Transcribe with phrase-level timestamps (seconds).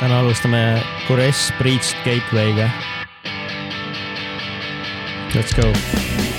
[0.00, 2.70] täna alustame Kures Breached Gateway'ga.
[5.34, 6.37] Let's go.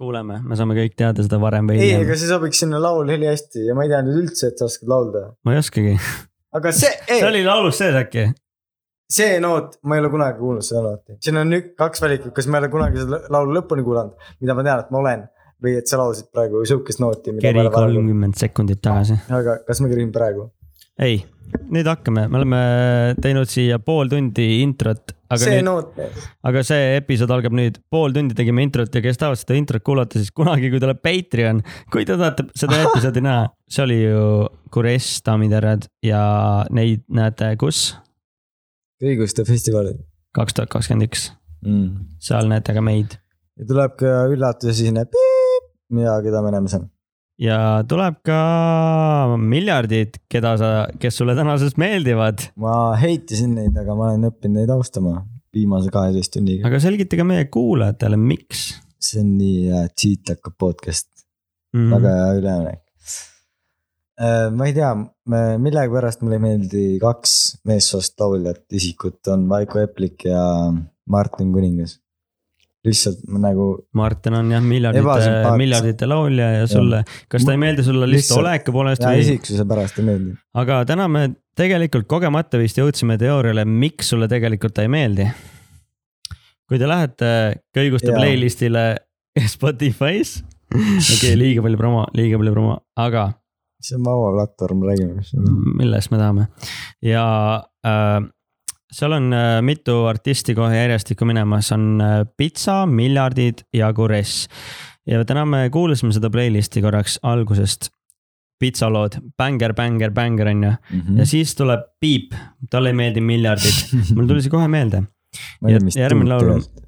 [0.00, 2.18] Kuuleme, me saame kõik teada seda varem või ei, hiljem aga.
[2.20, 5.26] see sobiks sinna laul ülihästi ja ma ei teadnud üldse, et sa oskad laulda.
[5.44, 5.96] ma ei oskagi.
[6.56, 8.30] aga see, see oli laulus sees äkki?
[9.10, 11.18] see noot, ma ei ole kunagi kuulnud seda nooti.
[11.26, 14.56] siin on ük- kaks valikut, kas ma ei ole kunagi seda laulu lõpuni kuulanud, mida
[14.56, 15.28] ma tean, et ma olen.
[15.60, 17.36] või et sa laulsid praegu sihukest nooti.
[17.42, 19.18] keri kolmkümmend sekundit tagasi.
[19.40, 20.48] aga kas ma kerin praegu?
[21.00, 21.20] ei,
[21.72, 22.60] nüüd hakkame, me oleme
[23.22, 26.02] teinud siia pool tundi introt, aga see nüüd, noot,
[26.46, 30.20] aga see episood algab nüüd, pool tundi tegime introt ja kes tahavad seda introt kuulata,
[30.20, 34.28] siis kunagi, kui tuleb Patreon, kui te tahate seda episoodi näha, see oli ju
[34.70, 36.22] Kures, daamid ja härrad ja
[36.76, 37.88] neid näete kus?
[39.02, 39.98] õiguste festivalil
[40.36, 41.30] kaks tuhat kakskümmend üks,
[41.64, 42.14] mm..
[42.22, 43.16] seal näete ka meid
[43.60, 46.86] ja tuleb ka üllatuse selline piip ja keda me näeme seal.
[47.40, 47.58] Ja
[47.88, 48.40] tuleb ka
[49.40, 50.70] miljardid, keda sa,
[51.00, 55.22] kes sulle tänasest meeldivad, ma heitisin neid, aga ma olen õppinud neid austama
[55.54, 56.68] viimase kaheteist tunniga.
[56.68, 58.68] aga selgitage meie kuulajatele, miks
[59.00, 61.08] see on nii hea, Cheat hakkab podcast,
[61.76, 61.88] mm..
[61.94, 62.84] väga hea üleminek.
[64.52, 64.90] ma ei tea,
[65.64, 67.34] millegipärast mulle ei meeldi kaks
[67.68, 70.42] meessoost lauljat isikut on Vaiko Eplik ja
[71.08, 71.96] Martin Kuningas.
[72.86, 73.66] Lihtsalt ma nagu,
[73.96, 78.46] Martin on jah miljardite, miljardite laulja ja sulle, kas ta ei meeldi sulle lihtsalt Lihtsalt-
[78.46, 79.20] oleku poolest või?
[79.24, 80.36] isiksuse pärast ei meeldi.
[80.62, 81.26] aga täna me
[81.60, 85.28] tegelikult kogemata vist jõudsime teooriale, miks sulle tegelikult ta ei meeldi.
[86.70, 87.30] kui te lähete
[87.76, 88.86] kõiguste playlist'ile
[89.44, 90.40] Spotify's,
[90.72, 93.28] okei okay,, liiga palju promo, liiga palju promo, aga
[93.80, 95.56] see on vaba platvorm, räägime, mis see on.
[95.76, 96.48] millest me tahame
[97.04, 97.24] ja
[97.84, 98.20] äh,
[98.92, 104.48] seal on äh, mitu artisti kohe järjestikku minemas, on äh, Pitsa, Miljardid ja Kures.
[105.06, 107.88] ja täna me kuulasime seda playlist'i korraks algusest.
[108.60, 111.18] Pitsa lood, bänger, bänger, bänger on ju, Mhm.
[111.18, 112.34] ja siis tuleb Piip,
[112.70, 115.00] talle ei meeldi Miljardid, mul tuli see kohe meelde,
[115.64, 116.86] järgmine laul- tegelikult.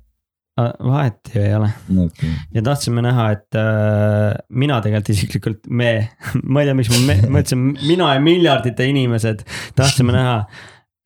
[0.84, 1.70] vahet ju ei ole.
[2.04, 6.10] Okei, ja tahtsime näha, et äh, mina tegelikult isiklikult, me,
[6.52, 9.40] ma ei tea, miks ma, ma ütlesin mina ja miljardite inimesed.
[9.74, 10.42] Tahtsime näha,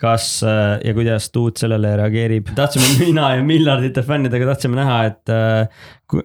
[0.00, 2.50] kas äh, ja kuidas Tuut sellele reageerib.
[2.54, 5.68] tahtsime mina ja miljardite fännidega tahtsime näha, et äh,
[6.10, 6.20] ku,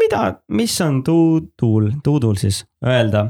[0.00, 3.28] mida, mis on Tuudul, Tuudul siis öelda,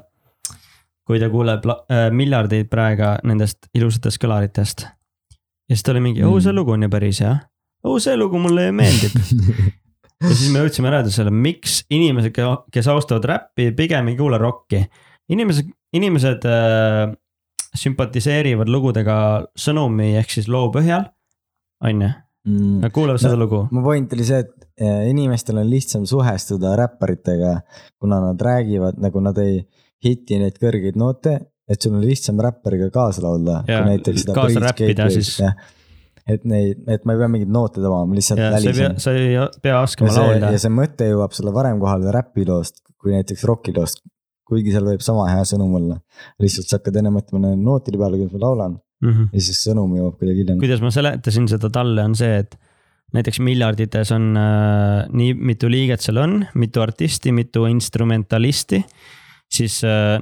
[1.06, 4.86] kui ta kuuleb äh, miljardeid praegu nendest ilusatest kõlaritest.
[4.86, 6.56] ja siis ta oli mingi, oo see Mm.
[6.58, 7.36] lugu on ju päris hea,
[7.84, 9.16] oo see lugu mulle meeldib
[10.24, 12.36] ja siis me jõudsime järeldusele, miks inimesed,
[12.72, 14.86] kes austavad räppi, pigem ei kuula rokki.
[15.30, 17.12] inimesed, inimesed äh,
[17.76, 19.16] sümpatiseerivad lugudega
[19.58, 21.06] sõnumi ehk siis loo põhjal,
[21.86, 22.10] on ju,
[22.48, 22.78] Mm.
[22.80, 23.66] nad kuulavad seda lugu.
[23.70, 27.50] mu point oli see, et eh, inimestel on lihtsam suhestuda räpparitega,
[28.00, 29.58] kuna nad räägivad nagu nad ei
[30.04, 31.34] hiti neid kõrgeid noote,
[31.68, 33.60] et sul on lihtsam räppariga kaasa laulda.
[34.34, 35.34] Kaasa räppida siis..
[36.30, 39.82] et neid, et ma ei pea mingeid noote tabama, ma lihtsalt ja sa ei pea
[39.84, 40.62] oskama ja laulda ja.
[40.64, 44.02] see mõte jõuab sulle varem kohale räpiloost kui näiteks rokiloost.
[44.50, 46.00] Kuigi seal võib sama hea sõnum olla,
[46.42, 48.78] lihtsalt sa hakkad enne mõtlema nende nootide peale, kuidas ma laulan.
[49.00, 49.30] Mhm.
[49.32, 50.58] ja siis sõnum jõuab kuidagi hiljem.
[50.60, 52.58] kuidas ma seletasin seda talle, on see, et
[53.16, 58.82] näiteks miljardites on äh, nii mitu liiget seal on, mitu artisti, mitu instrumentalisti,
[59.50, 60.20] siis äh,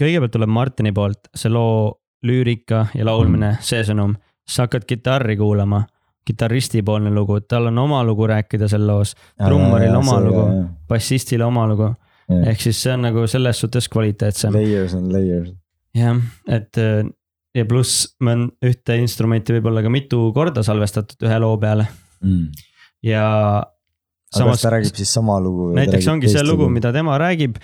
[0.00, 1.90] kõigepealt tuleb Martini poolt see loo
[2.24, 4.14] lüürika ja laulmine, see sõnum,
[4.46, 5.82] sa hakkad kitarri kuulama,
[6.24, 10.44] kitarristi poolne lugu, tal on oma lugu rääkida seal loos, trummaril oma lugu,
[10.88, 11.90] bassistil oma lugu,
[12.30, 14.52] ehk siis see on nagu selles suhtes kvaliteetsem.
[14.54, 15.52] Layers on layers.
[15.94, 16.18] jah,
[16.48, 17.04] et äh,
[17.54, 21.86] ja pluss on ühte instrumenti võib-olla ka mitu korda salvestatud ühe loo peale
[22.24, 22.46] Mm.
[23.04, 23.24] ja
[23.60, 25.66] aga kas ta räägib siis sama lugu?
[25.76, 27.58] näiteks ongi see lugu, mida tema räägib.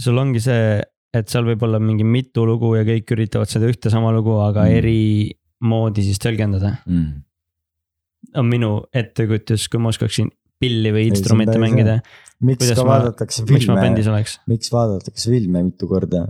[0.00, 0.80] sul ongi see,
[1.12, 4.64] et seal võib olla mingi mitu lugu ja kõik üritavad seda ühte sama lugu, aga
[4.64, 4.78] Mm.
[4.78, 6.78] eri moodi siis tõlgendada.
[6.86, 7.12] mm..
[8.40, 12.00] on minu ettekujutus, kui ma oskaksin pilli või instrumente mängida,
[12.44, 13.78] miks Kuidas ka ma- vaadatakse filme
[14.50, 16.26] miks vaadatakse filme mitu korda?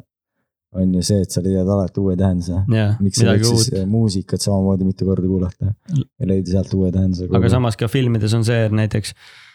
[0.79, 2.63] on ju see, et sa leiad alati uue tähenduse.
[2.69, 3.85] jah, miks sa võiks siis.
[3.89, 7.29] muusikat samamoodi mitu korda kuulata ja leida sealt uue tähenduse.
[7.41, 9.48] aga samas ka filmides on see, et näiteks äh,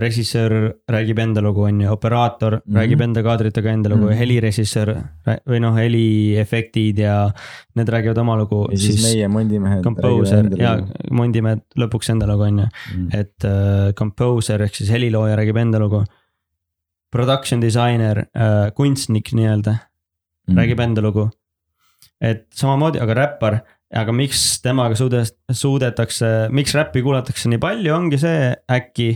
[0.00, 2.72] režissöör räägib enda lugu, on ju, operaator mm Mhm.
[2.72, 2.78] -hmm.
[2.80, 4.12] räägib enda kaadritega enda lugu mm Mhm.
[4.12, 4.14] -hmm.
[4.14, 4.88] ja helirežissöör
[5.26, 7.30] rää- või noh, heliefektid ja
[7.74, 9.82] need räägivad oma lugu, ja siis, siis meie mondimehed.
[9.84, 10.78] composer ja
[11.10, 12.66] Mondimäe lõpuks enda lugu on ju,
[12.96, 13.08] mm..
[13.14, 16.04] et äh, composer ehk siis helilooja räägib enda lugu.
[17.10, 19.74] Production designer äh,, kunstnik nii-öelda
[20.48, 20.56] Mm.
[20.56, 21.30] räägib enda lugu.
[22.20, 23.60] et samamoodi, aga räppar,
[23.94, 29.08] aga miks temaga suudes-, suudetakse, miks räppi kuulatakse nii palju, ongi see äkki,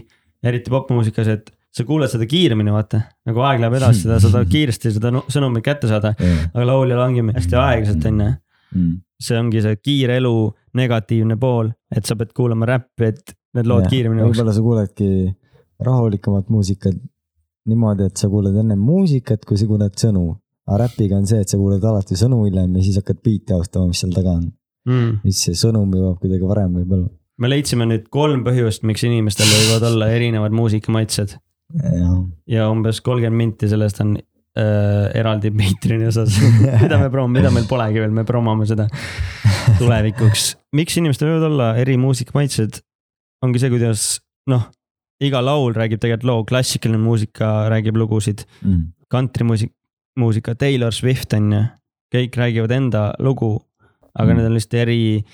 [0.45, 3.01] eriti popmuusikas, et sa kuuled seda kiiremini, vaata.
[3.27, 6.49] nagu aeg läheb edasi, seda, sa tahad kiiresti seda nu- sõnumit kätte saada, Yeah.
[6.55, 8.33] aga lauljal ongi hästi aeglaselt, on ju.
[8.75, 8.95] Mm.
[9.23, 10.35] see ongi see kiire elu
[10.75, 15.09] negatiivne pool, et sa pead kuulama räppi, et need lood Jah, kiiremini võib-olla sa kuuledki
[15.87, 16.97] rahulikumat muusikat
[17.71, 20.35] niimoodi, et sa kuuled enne muusikat, kui sa kuuled sõnu.
[20.67, 23.91] aga räpiga on see, et sa kuuled alati sõnu hiljem ja siis hakkad biiti austama,
[23.91, 24.47] mis seal taga on.
[24.85, 25.23] Mm.
[25.25, 27.09] siis see sõnum jõuab kuidagi varem võib-olla.
[27.41, 31.39] me leidsime nüüd kolm põhjust, miks inimestel võivad olla erinevad muusikamaitsed
[32.51, 36.37] ja umbes kolmkümmend minti sellest on äh, eraldi Patreon'i osas
[36.83, 38.89] mida me promo-, mida meil polegi veel, me promome seda
[39.81, 40.55] tulevikuks.
[40.77, 42.81] miks inimestel võivad olla eri muusikamaitsed,
[43.45, 44.09] ongi see, kuidas
[44.51, 44.69] noh,
[45.25, 48.85] iga laul räägib tegelikult loo, klassikaline muusika räägib lugusid, mm.
[49.13, 49.73] kantrimuusik,
[50.21, 51.63] muusika, Taylor Swift on ju,
[52.15, 53.57] kõik räägivad enda lugu,
[54.15, 54.37] aga Mm.
[54.37, 55.25] need on lihtsalt eri,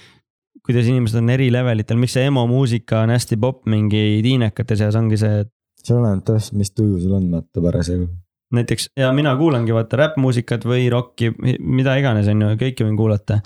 [0.67, 4.97] kuidas inimesed on eri levelitel, miks see emo muusika on hästi popp mingi tiinekate seas,
[4.97, 5.53] ongi see, et
[5.85, 8.09] see oleneb täpselt, mis tuju sul on, vaata parasjagu.
[8.57, 13.41] näiteks ja mina kuulangi vaata räppmuusikat või rokki, mida iganes, on ju, kõike võin kuulata.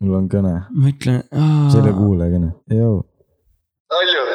[0.00, 1.22] mul on kõne, ma ütlen.
[1.72, 3.02] selle kuulajakõne, jõu.
[3.88, 4.26] palju?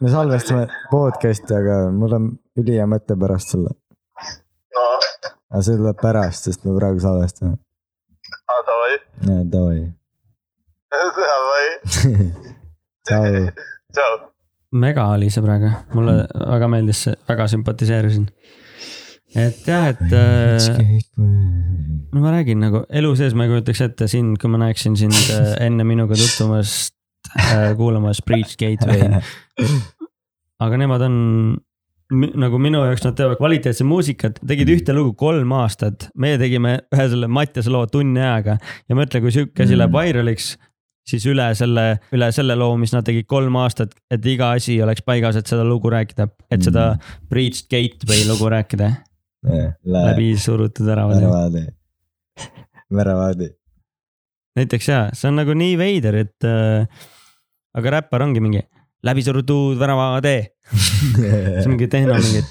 [0.00, 3.74] me salvestame podcast'i, aga mul on ülihea mõte pärast sulle.
[4.74, 4.86] no
[5.50, 7.56] aga see tuleb pärast, sest me praegu salvestame.
[8.48, 8.94] aa, davai,
[9.28, 9.80] jaa, davai.
[10.94, 11.66] davai,
[13.08, 13.44] tšau.
[13.94, 14.14] tšau.
[14.84, 16.16] mega oli see praegu, mulle
[16.54, 18.28] väga meeldis see, väga sümpatiseerisin.
[19.36, 24.38] et jah, et äh, no ma räägin nagu elu sees ma ei kujutaks ette sind,
[24.40, 26.90] kui ma näeksin sind äh, enne minuga tutvumas
[27.36, 29.22] äh, kuulamas Breach Gateway.
[30.64, 31.16] aga nemad on
[32.10, 37.04] nagu minu jaoks nad teevad kvaliteetset muusikat, tegid ühte lugu kolm aastat, meie tegime ühe
[37.12, 38.56] selle Mattiase loo tunni ajaga.
[38.88, 40.54] Ja mõtle, kui sihuke asi läheb viraliks,
[41.08, 41.86] siis üle selle,
[42.16, 45.66] üle selle loo, mis nad tegid kolm aastat, et iga asi oleks paigas, et seda
[45.68, 46.90] lugu rääkida, et seda
[47.28, 48.90] Breach Gateway lugu rääkida,
[49.98, 51.04] läbi surutud ära.
[51.12, 51.66] väravaadi.
[52.94, 53.52] väravaadi.
[54.58, 57.06] näiteks jaa, see on nagu nii veider, et äh,
[57.76, 58.64] aga räppar ongi mingi
[59.04, 60.40] läbi surutud väravatee.
[61.18, 62.42] see on mingi tehno mingi.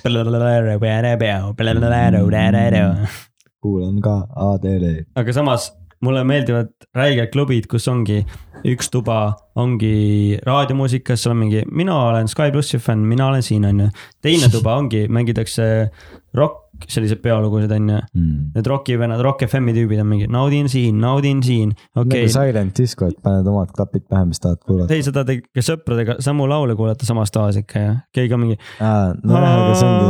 [3.62, 4.88] kuulan ka ADD.
[5.16, 8.22] aga samas mulle meeldivad räiged klubid, kus ongi
[8.68, 9.20] üks tuba
[9.58, 13.90] ongi raadiomuusikas, seal on mingi, mina olen Sky plussi fänn, mina olen siin, on ju.
[14.22, 15.90] teine tuba ongi, mängitakse
[16.38, 18.00] rock, selliseid peolugusid, on ju.
[18.56, 22.78] Need roki vennad, Rock FM-i tüübid on mingi naudin siin, naudin siin, okei nagu silent
[22.78, 24.94] disco, et paned omad klapid pähe, mis tahad kuulata.
[24.94, 28.60] ei, seda tegi sõpradega samu laule kuulata samas toas ikka ja keegi on mingi.
[28.80, 30.08] aa, nojah, aga see ongi.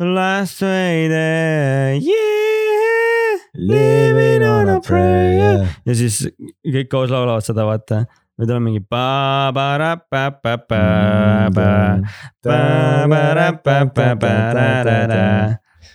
[0.00, 5.66] Last way there, yeah, Living on a prayer.
[5.86, 6.22] ja siis
[6.64, 8.04] kõik koos laulavad seda, vaata.
[8.40, 8.80] või tal on mingi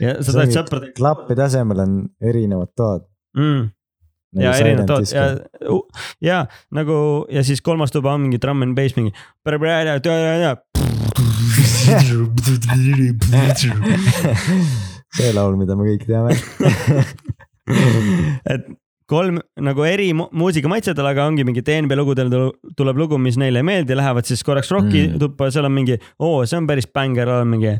[0.03, 3.05] ja sa tahad sõpradega klappi tasemel on erinevad toad.
[3.37, 3.63] mm,.
[4.41, 5.25] ja erinevad tood ja,
[6.21, 6.39] ja
[6.75, 6.97] nagu
[7.31, 9.13] ja siis kolmas tuba on mingi trumm and bass mingi.
[15.15, 16.33] see laul, mida me kõik teame.
[18.53, 18.65] et
[19.09, 23.61] kolm nagu eri mu- muusikamaitsedel, aga ongi mingi DNB lugudel tul- tuleb lugu, mis neile
[23.61, 25.19] ei meeldi, lähevad siis korraks roki Mm.
[25.21, 27.77] tuppa, seal on mingi, oo, see on päris bängar, mingi.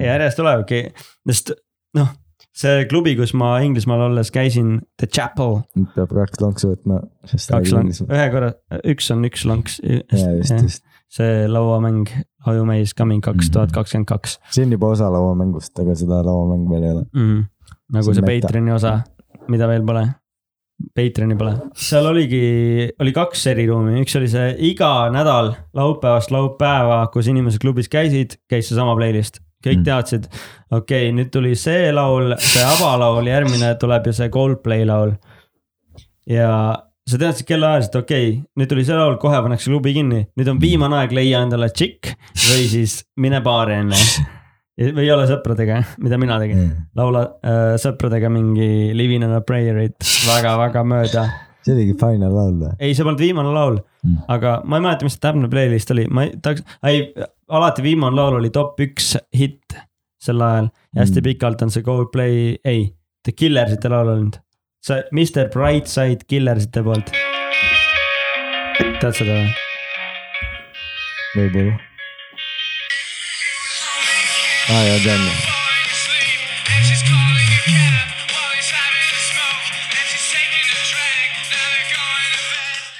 [0.00, 0.82] Järjest tulebki,
[1.28, 1.52] sest
[1.98, 2.10] noh,
[2.56, 5.60] see klubi, kus ma Inglismaal olles käisin, The Chapel,
[5.96, 8.52] peab kaks lonksu võtma, kaks lonksu, ühe korra,
[8.92, 9.78] üks on üks lonks.
[9.82, 10.84] ja just, just.
[11.12, 12.08] see lauamäng
[12.48, 14.38] Ajumees Coming kaks tuhat kakskümmend kaks.
[14.50, 17.06] see on juba osa lauamängust, aga seda lauamängu veel ei ole.
[17.12, 17.44] mm..
[17.98, 18.28] nagu See see.
[18.28, 18.98] Patreoni osa,
[19.52, 20.08] mida veel pole.
[20.96, 22.42] Patreoni pole, seal oligi,
[23.00, 28.70] oli kaks eriruumi, üks oli see iga nädal laupäevast laupäeva, kus inimesed klubis käisid, käis
[28.70, 29.40] seesama playlist.
[29.62, 29.84] kõik Mm.
[29.86, 30.24] teadsid,
[30.74, 35.14] okei okay,, nüüd tuli see laul, see avalaul, järgmine tuleb ju see Coldplay laul.
[36.26, 36.50] ja
[37.06, 40.60] sa teadsid kellaajaliselt, okei okay,, nüüd tuli see laul, kohe pannakse klubi kinni, nüüd on
[40.60, 42.14] viimane aeg leia endale tšikk
[42.48, 44.02] või siis mine baari enne.
[44.80, 46.62] või ole sõpradega, mida mina tegin
[46.98, 51.24] laula äh, sõpradega mingi Living on a prayer'it väga-väga mööda.
[51.62, 52.72] see oligi final laul või?
[52.82, 54.16] ei, see polnud viimane laul Mm.
[54.16, 57.04] mm., aga ma ei mäleta, mis see täpne playlist oli, ma ei tahaks, ei,
[57.54, 59.76] alati viimane laul oli top üks hitt
[60.18, 61.22] sel ajal ja hästi Mm.
[61.22, 61.28] mm.
[61.28, 62.88] pikalt on see Coldplay, ei,
[63.22, 64.40] The Killersite laul olnud.
[64.82, 67.12] see Mr Brightside Killersite poolt.
[68.98, 69.54] tead seda või?
[71.36, 71.78] võib-olla.
[74.70, 75.24] Aa jaa, tean.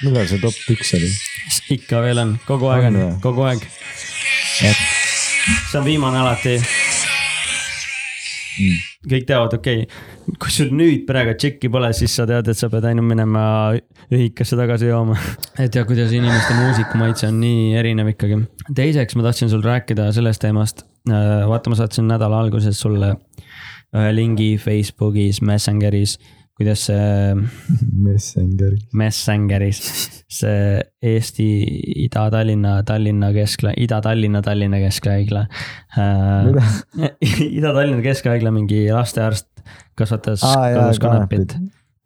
[0.03, 1.11] millal see top üks oli?
[1.77, 3.63] ikka veel on, kogu aeg on, kogu aeg.
[4.59, 6.59] see on viimane alati
[8.53, 8.81] Mm.
[9.09, 12.69] kõik teavad, okei okay., kui sul nüüd praegu tšekki pole, siis sa tead, et sa
[12.69, 13.43] pead ainult minema
[14.13, 15.17] ühikasse tagasi jooma.
[15.63, 18.43] et ja kuidas inimeste muusikamaitse on nii erinev ikkagi.
[18.75, 20.85] teiseks ma tahtsin sul rääkida sellest teemast.
[21.09, 23.15] vaata, ma saatsin nädala alguses sulle
[23.93, 26.15] ühe lingi Facebookis, Messengeris,
[26.57, 27.35] kuidas see
[28.05, 28.75] Messenger.
[28.97, 29.79] Messengeris,
[30.31, 30.81] see
[31.13, 31.47] Eesti
[32.05, 35.45] Ida-Tallinna, Tallinna keskla, Ida-Tallinna, Tallinna keskhaigla.
[37.57, 39.49] Ida-Tallinna keskhaigla mingi lastearst
[39.97, 41.57] kasvatas jaa, kodus kanepit.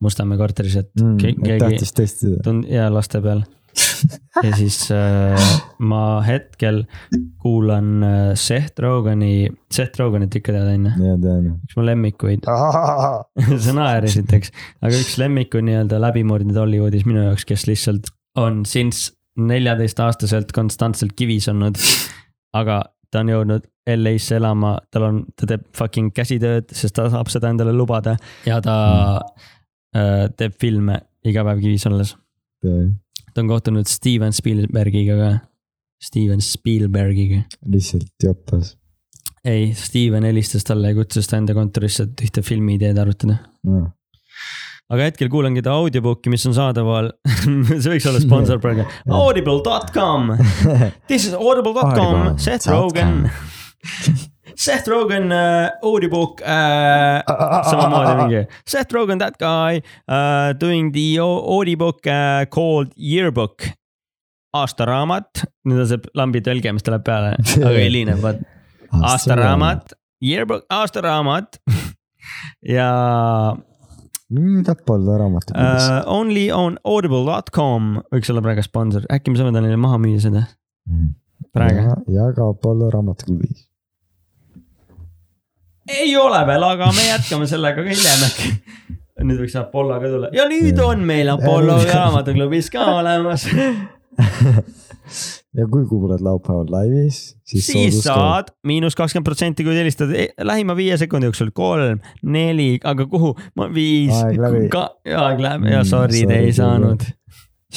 [0.03, 2.53] Mustamäe korteris, et Mm, ke- keegi tahtis testida.
[2.69, 3.41] ja laste peal.
[4.45, 5.47] ja siis äh,
[5.79, 6.83] ma hetkel
[7.41, 12.47] kuulan äh, Seth Rogani, Seth Roganit ikka tead on ju, üks mu lemmikuid,
[13.65, 19.13] sa naerisid, eks, aga üks lemmiku nii-öelda läbimurdjaid Hollywoodis minu jaoks, kes lihtsalt on since
[19.37, 21.77] neljateistaastaselt konstantselt kivis olnud.
[22.57, 22.81] aga
[23.11, 27.51] ta on jõudnud LA-sse elama, tal on, ta teeb fucking käsitööd, sest ta saab seda
[27.53, 28.17] endale lubada.
[28.47, 28.77] Ja ta
[29.95, 32.15] äh, teeb filme iga päev kivis olles.
[33.37, 35.29] Ta on kohtunud Steven Spielbergiga ka,
[36.01, 38.73] Steven Spielbergiga lihtsalt joppas.
[39.45, 43.37] ei, Steven helistas talle ja kutsus ta enda kontorisse, et ühte filmiideed arutada.
[43.69, 43.83] no..
[44.89, 47.11] aga hetkel kuulangi ta audiobooki, mis on saadaval
[47.83, 48.87] see võiks olla sponsor praegu,
[49.21, 50.33] audible.com.
[51.05, 52.33] This is audible.com, Audible.
[52.41, 53.27] Seth Rogen.
[54.57, 57.21] Seth Rogen uh, audiobook uh,,
[57.69, 63.69] samamoodi mingi Seth Rogen, that guy uh, doing the au- audiobook uh, called Yearbook.
[64.57, 67.35] aastaraamat, nüüd on see lambi tõlge, mis tuleb peale,
[67.67, 68.39] aga helineb, vaat
[69.11, 71.59] aastaraamat, Yearbook, aastaraamat
[72.75, 72.87] ja
[74.33, 79.63] mida polnud raamatukogus uh, only on audible.com võiks olla praegu sponsor, äkki me saame ta
[79.63, 80.43] neile maha müüa seda
[80.89, 81.13] mm..
[81.55, 81.99] praegu.
[82.15, 83.66] ja, ka Apollo raamatuklubis.
[85.87, 88.51] Ei ole veel, aga me jätkame sellega ka hiljem äkki.
[89.27, 93.47] nüüd võiks Apollo ka tulla ja nüüd on meil Apollo raamatuklubis ka olemas.
[95.57, 100.75] ja kui kuulad laupäeval laivis, siis, siis saad miinus kakskümmend protsenti, kui helistad eh, lähima
[100.77, 103.33] viie sekundi jooksul, kolm, neli, aga kuhu,
[103.73, 107.01] viis, Aeg läheb ja Mm, sorry, te ei saanud.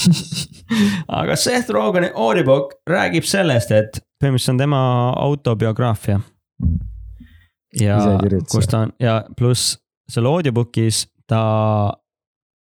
[1.21, 4.81] aga Seth Rogani audiobook räägib sellest, et põhimõtteliselt on tema
[5.17, 6.21] autobiograafia.
[7.79, 7.99] Ja
[8.51, 9.77] kus ta on ja pluss
[10.11, 11.43] seal audiobook'is ta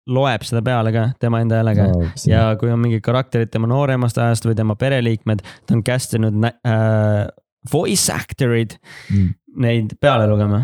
[0.07, 1.89] loeb seda peale ka tema enda häälega
[2.31, 6.39] ja kui on mingid karakterid tema nooremast ajast või tema pereliikmed, ta on cast inud
[6.47, 7.27] äh,
[7.73, 8.79] voice actor'id
[9.11, 9.35] mm..
[9.63, 10.63] neid peale lugema.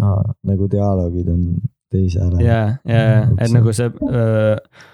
[0.00, 1.42] Aa, nagu dialoogid on
[1.92, 3.52] teise hääle ja, ja, et Üldse.
[3.58, 4.86] nagu see äh,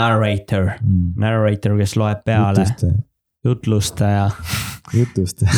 [0.00, 1.12] narrator, mm..
[1.20, 2.64] narrator, kes loeb peale,
[3.46, 4.30] jutlustaja.
[4.94, 5.52] Jutustaja.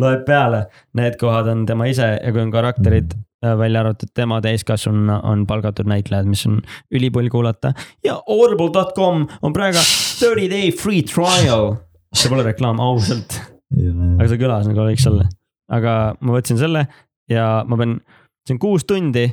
[0.00, 0.64] loeb peale,
[0.96, 3.12] need kohad on tema ise ja kui on karakterid
[3.44, 6.60] äh, välja arvatud tema täiskasvanuna on palgatud näitlejad, mis on
[6.94, 7.72] ülipull kuulata.
[8.04, 9.84] Ja audible.com on praegu
[10.18, 11.74] thirty day free trial.
[12.14, 13.36] see pole reklaam ausalt,
[13.70, 15.28] aga see kõlas nagu võiks olla.
[15.70, 16.86] aga ma võtsin selle
[17.30, 18.00] ja ma pean,
[18.46, 19.28] see on kuus tundi,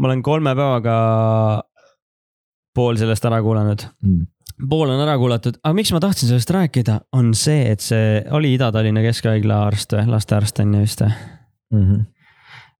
[0.00, 0.96] ma olen kolme päevaga
[2.74, 3.84] pool sellest ära kuulanud.
[4.02, 4.26] Mm.
[4.70, 8.54] Pool on ära kuulatud, aga miks ma tahtsin sellest rääkida, on see, et see oli
[8.56, 11.16] Ida-Tallinna Keskhaigla arst või, lastearst on ju vist või?
[11.78, 12.06] Mhm.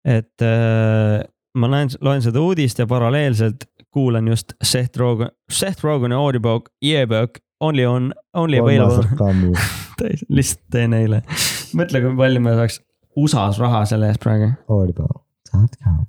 [0.08, 1.18] et äh,
[1.58, 7.40] ma näen, loen seda uudist ja paralleelselt kuulan just Seth Rogen, Seth Rogani audiobook, yearbook,
[7.60, 9.04] only on, only available.
[10.28, 11.22] lihtsalt teen neile.
[11.76, 12.80] mõtle, kui palju me saaks
[13.18, 16.04] USA-s raha selle eest praegu Audible.com.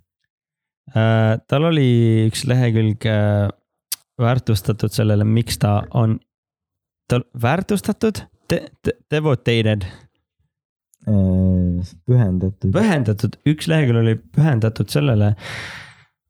[0.94, 1.40] äh,.
[1.50, 1.90] tal oli
[2.28, 3.48] üks lehekülg äh,
[4.20, 6.20] väärtustatud sellele, miks ta on,
[7.08, 9.86] ta väärtustatud de,, de, devotated,
[12.06, 12.72] pühendatud.
[12.74, 15.34] pühendatud, üks lehekülg oli pühendatud sellele,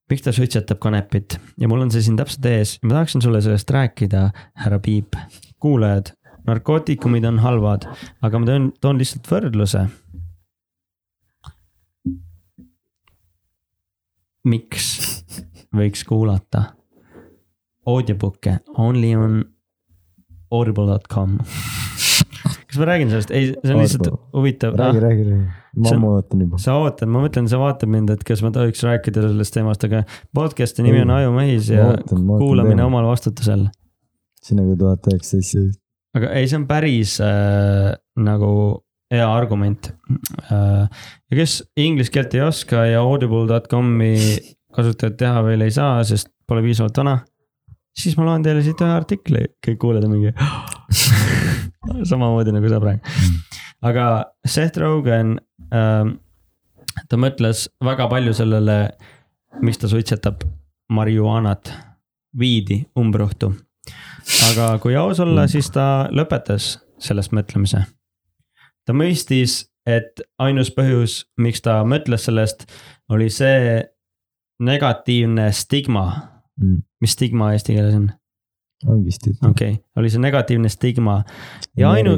[0.10, 3.70] miks ta suitsetab kanepit ja mul on see siin täpselt ees, ma tahaksin sulle sellest
[3.74, 4.30] rääkida,
[4.64, 5.18] härra Piip.
[5.60, 6.14] kuulajad,
[6.48, 7.90] narkootikumid on halvad,
[8.22, 9.88] aga ma toon, toon lihtsalt võrdluse.
[14.50, 14.86] miks
[15.76, 16.79] võiks kuulata
[17.90, 19.44] audiobook'e only on
[20.52, 21.38] audible.com?
[22.70, 24.76] kas ma räägin sellest, ei, see on lihtsalt huvitav.
[24.78, 25.48] räägi, räägi, räägi.
[25.76, 26.60] ma ammu ootan juba.
[26.62, 30.04] sa ootad, ma mõtlen, sa vaatad mind, et kas ma tohiks rääkida sellest teemast, aga
[30.38, 32.92] podcast'i nimi on Ajumehis ja ootan- kuulamine teemat.
[32.92, 33.66] omal vastutusel.
[34.44, 35.80] see nagu tuhat üheksateist,
[36.18, 38.52] aga ei, see on päris äh, nagu
[39.10, 39.92] hea argument
[40.54, 40.86] äh,.
[40.86, 44.14] ja kes inglise keelt ei oska ja audible.com'i
[44.76, 47.18] kasutajad teha veel ei saa, sest pole piisavalt vana,
[47.98, 50.34] siis ma loen teile siit ühe artikli, kõik kuulajad on mingi
[52.12, 53.16] samamoodi nagu sa praegu.
[53.82, 54.08] aga
[54.46, 55.38] Seth Rogen
[55.74, 56.18] ähm,,
[57.10, 58.80] ta mõtles väga palju sellele,
[59.64, 60.44] miks ta suitsetab
[60.90, 61.72] marihuanat,
[62.40, 63.54] viidi, umbrohtu.
[64.52, 67.86] aga kui aus olla, siis ta lõpetas sellest mõtlemise.
[68.86, 72.66] ta mõistis, et ainus põhjus, miks ta mõtles sellest,
[73.10, 73.84] oli see
[74.60, 76.06] negatiivne stigma.
[76.60, 76.82] Mm.
[77.02, 78.10] mis stigma eesti keeles on?
[78.88, 79.36] ongi stiil.
[79.44, 81.22] okei okay., oli see negatiivne stigma
[81.78, 82.18] ja ainu-,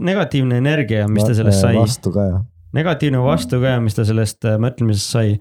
[0.00, 2.42] negatiivne energia, mis ta sellest sai, vastukaja.
[2.74, 5.38] negatiivne vastukaja, mis ta sellest äh, mõtlemisest sai.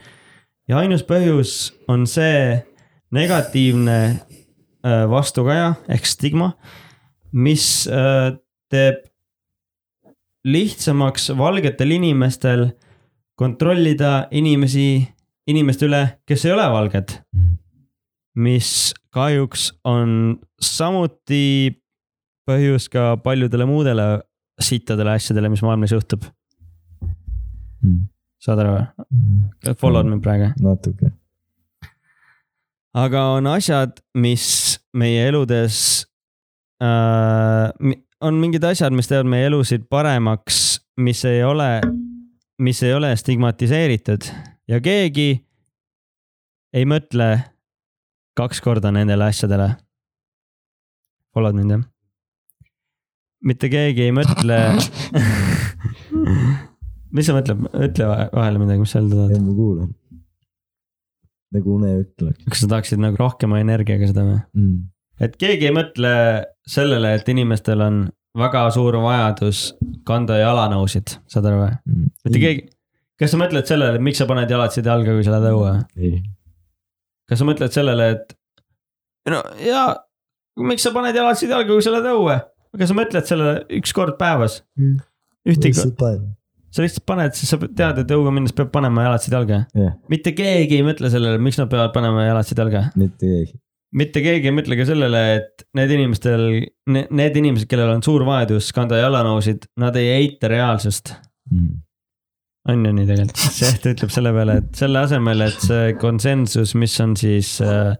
[0.69, 1.57] ja ainus põhjus
[1.89, 2.57] on see
[3.13, 6.51] negatiivne äh, vastukaja ehk stigma,
[7.31, 8.33] mis äh,
[8.71, 9.05] teeb
[10.47, 12.69] lihtsamaks valgetel inimestel
[13.37, 15.03] kontrollida inimesi,
[15.47, 17.13] inimeste üle, kes ei ole valged.
[18.37, 21.73] Mis kahjuks on samuti
[22.47, 24.07] põhjus ka paljudele muudele
[24.61, 26.25] sittadele asjadele, mis maailmas juhtub.
[28.41, 29.75] saad aru või?
[29.81, 30.51] Follow'd mind praegu?
[30.61, 31.11] natuke.
[32.97, 36.05] aga on asjad, mis meie eludes
[36.81, 41.81] äh,, on mingid asjad, mis teevad meie elusid paremaks mis ei ole,
[42.57, 44.29] mis ei ole stigmatiseeritud
[44.67, 45.29] ja keegi
[46.73, 47.29] ei mõtle
[48.37, 49.71] kaks korda nendele asjadele.
[51.33, 51.85] Follow'd mind jah?
[53.47, 54.57] mitte keegi ei mõtle.
[57.15, 59.89] mis sa mõtled, ütle vahe- vahele midagi, mis sa öelda tahad ei, ma kuulan.
[61.55, 64.39] nagu unejutt oleks kas sa tahaksid nagu rohkema energiaga seda või?
[64.57, 64.79] mm..
[65.23, 66.11] et keegi ei mõtle
[66.67, 68.01] sellele, et inimestel on
[68.37, 69.69] väga suur vajadus
[70.07, 71.77] kanda jalanõusid, saad aru või?
[71.87, 72.09] Mm.
[72.27, 72.65] mitte keegi,
[73.21, 75.73] kas sa mõtled sellele, miks sa paned jalad jalga, kui sa lähed õue?
[75.95, 76.19] ei,
[77.27, 78.37] kas sa mõtled sellele, et
[79.31, 79.89] no ja
[80.57, 82.39] miks sa paned jalad jalga, kui sa lähed õue?
[82.77, 84.61] kas sa mõtled sellele üks kord päevas?
[85.47, 86.33] ühtegi, lihtsalt panen.
[86.73, 89.61] sa lihtsalt paned, siis sa tead, et õue minnes peab panema jalad jalga.
[89.77, 92.83] jah, mitte keegi ei mõtle sellele, miks nad peavad panema jalad jalga.
[92.99, 93.57] mitte keegi.
[94.03, 96.47] mitte keegi ei mõtle ka sellele, et need inimestel,
[96.91, 101.15] need inimesed, kellel on suur vajadus kanda jalanõusid, nad ei eita reaalsust.
[101.51, 101.81] Mm.
[102.67, 106.95] On ju nii tegelikult, Seht ütleb selle peale, et selle asemel, et see konsensus, mis
[107.03, 107.93] on siis äh,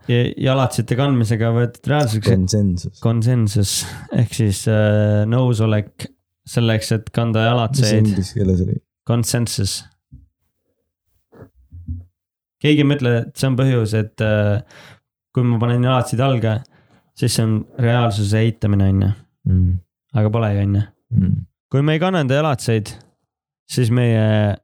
[0.43, 2.99] jalatsite kandmisega võetud reaalsuseks, konsensus.
[3.03, 3.75] konsensus
[4.15, 6.09] ehk siis äh, nõusolek
[6.47, 8.77] selleks, et kanda mis jalatseid, inglise keeles oli?
[9.07, 9.77] konsensus.
[12.63, 14.57] keegi ei mõtle, et see on põhjus, et äh,
[15.35, 16.57] kui ma panen jalatsid jalga,
[17.17, 19.13] siis see on reaalsuse eitamine, on ju,
[19.47, 19.77] Mm.
[20.19, 20.81] aga pole ju, on ju.
[21.71, 22.89] kui me ei kanna enda jalatseid,
[23.69, 24.55] siis meie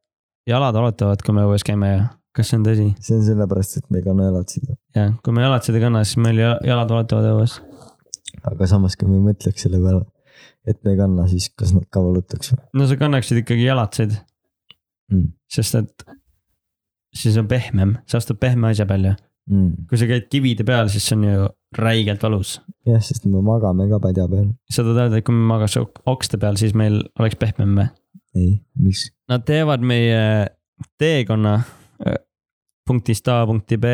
[0.50, 2.02] jalad valutavad, kui me õues käime ju.
[2.34, 2.88] kas see on tõsi?
[3.04, 4.72] see on sellepärast, et me ei kanna jalatsid.
[4.98, 7.60] jah, kui me jalatseid ei kanna, siis meil ja- jalad valutavad õues.
[8.44, 10.06] aga samas, kui me mõtleks selle peale,
[10.68, 14.18] et me ei kanna, siis kas nad ka valutaks või no sa kannaksid ikkagi jalatseid,
[15.12, 15.30] mm.?
[15.52, 16.08] sest et
[17.13, 19.16] siis on pehmem, sa astud pehme asja peal ju.
[19.52, 19.88] Mm.
[19.89, 23.89] kui sa käid kivide peal, siis see on ju räigelt valus jah, sest me magame
[23.92, 24.54] ka padja peal.
[24.72, 27.89] sa tahad öelda, et kui me magas ok- okste peal, siis meil oleks pehmem või?
[28.36, 29.08] ei, miks?
[29.30, 30.48] Nad teevad meie
[31.00, 31.60] teekonna
[32.88, 33.86] punktist A punkti B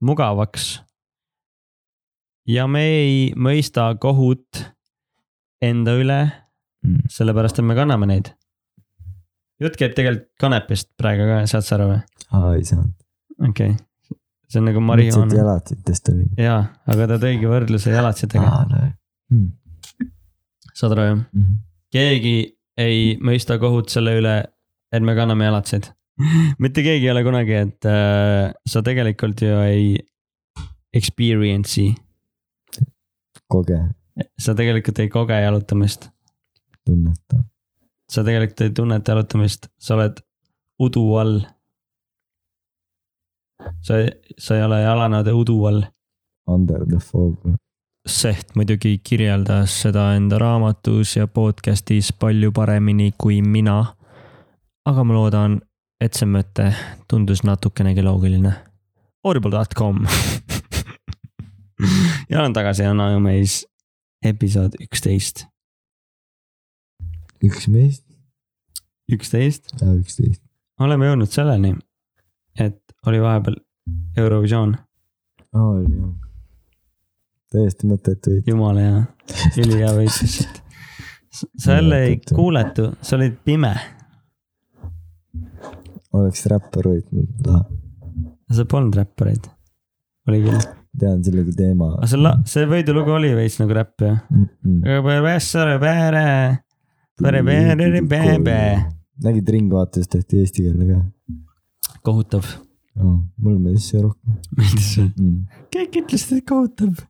[0.00, 0.80] mugavaks.
[2.46, 4.64] ja me ei mõista kohut
[5.62, 6.20] enda üle,
[6.86, 7.08] Mm.
[7.10, 8.30] sellepärast et me kanname neid.
[9.58, 12.02] jutt käib tegelikult kanepist praegu ka, saad sa aru või?
[12.30, 12.92] aa, ei saanud.
[13.48, 15.34] okei okay., see on nagu marihuana.
[15.40, 16.28] jalatitest oli.
[16.38, 18.84] jaa, aga ta tõigi võrdluse jalatsitega, no
[19.34, 19.48] mm..
[20.70, 21.18] saad aru jah?
[21.34, 21.58] Mm.
[21.98, 22.36] keegi
[22.78, 24.36] ei mõista kohut selle üle,
[24.92, 25.90] et me kanname jalatseid.
[26.62, 29.92] mitte keegi ei ole kunagi, et äh, sa tegelikult ju ei
[30.94, 31.92] experience'i,
[33.52, 33.78] koge,
[34.40, 36.08] sa tegelikult ei koge jalutamist,
[36.86, 37.42] tunneta.
[38.10, 40.18] sa tegelikult ei tunneta jalutamist, sa oled
[40.82, 41.38] udu all.
[43.82, 44.02] sa,
[44.38, 45.86] sa ei ole jalanõude udu all.
[46.48, 47.36] Under the fog.
[48.08, 53.94] Seht muidugi kirjeldas seda enda raamatus ja podcast'is palju paremini kui mina.
[54.88, 55.58] aga ma loodan,
[56.00, 56.70] et see mõte
[57.04, 58.52] tundus natukenegi loogiline.
[59.24, 60.06] Audible.com.
[62.30, 63.58] ja olen tagasi on Ajumeis
[64.24, 65.44] episood üksteist,
[67.44, 68.06] üks meist
[69.12, 69.68] üksteist.
[69.82, 70.40] ja üksteist.
[70.80, 71.74] oleme jõudnud selleni,
[72.56, 73.60] et oli vahepeal
[74.16, 74.74] Eurovisioon,
[75.52, 76.27] aa, oli jah.
[77.52, 78.48] Täiesti mõttetu võit.
[78.50, 79.04] jumala hea,
[79.64, 80.62] ülihea lihtsalt.
[81.62, 83.74] sa jälle ei kuuletu, sa olid pime
[86.16, 87.64] oleks räppar võitnud, lahe.
[88.54, 89.48] sa polnud räppareid.
[90.28, 90.60] oli küll,
[90.98, 94.22] tean sellegi teema aga see, see võidulugu oli veits nagu räpp jah.
[94.30, 94.46] mm.
[94.62, 94.86] -mm.
[99.24, 100.98] nägid Ringvaates tehti eesti keelde ka
[102.06, 102.46] kohutav,
[102.96, 103.20] oh,.
[103.36, 105.62] mulle meeldis see rohkem meeldis see, mm..
[105.76, 107.04] kõik ütlesid, et kohutav.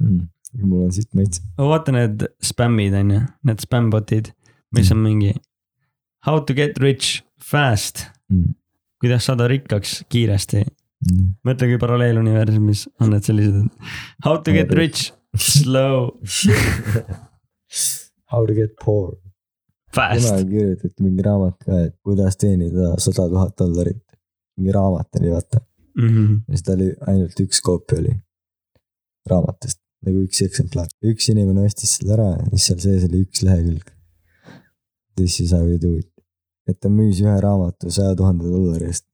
[0.00, 0.28] Mm.
[0.62, 1.42] mul on siit maitse.
[1.58, 4.32] vaata need spämmid on ju, need spämbotid,
[4.74, 5.34] mis on mingi
[6.26, 8.54] how to get rich fast, Mm.
[9.00, 10.64] kuidas saada rikkaks kiiresti.
[11.08, 11.34] Mm.
[11.46, 13.68] mõtle, kui paralleeluniversumis on need sellised,
[14.24, 16.10] how to get rich slow
[18.32, 19.16] How to get poor.
[19.94, 20.26] fast.
[20.28, 24.02] kunagi kirjutati mingi raamat ka, et kuidas teenida sada tuhat dollarit.
[24.58, 25.60] mingi raamat oli vaata
[25.98, 26.34] Mm -hmm.
[26.48, 28.12] ja ta oli ainult üks koopia oli
[29.30, 30.88] raamatust, nagu üks eksemplar.
[31.02, 33.90] üks inimene ostis selle ära ja siis seal sees oli üks lehekülg.
[35.18, 36.08] This is how you do it.
[36.68, 39.06] et ta müüs ühe raamatu saja tuhande dollari eest.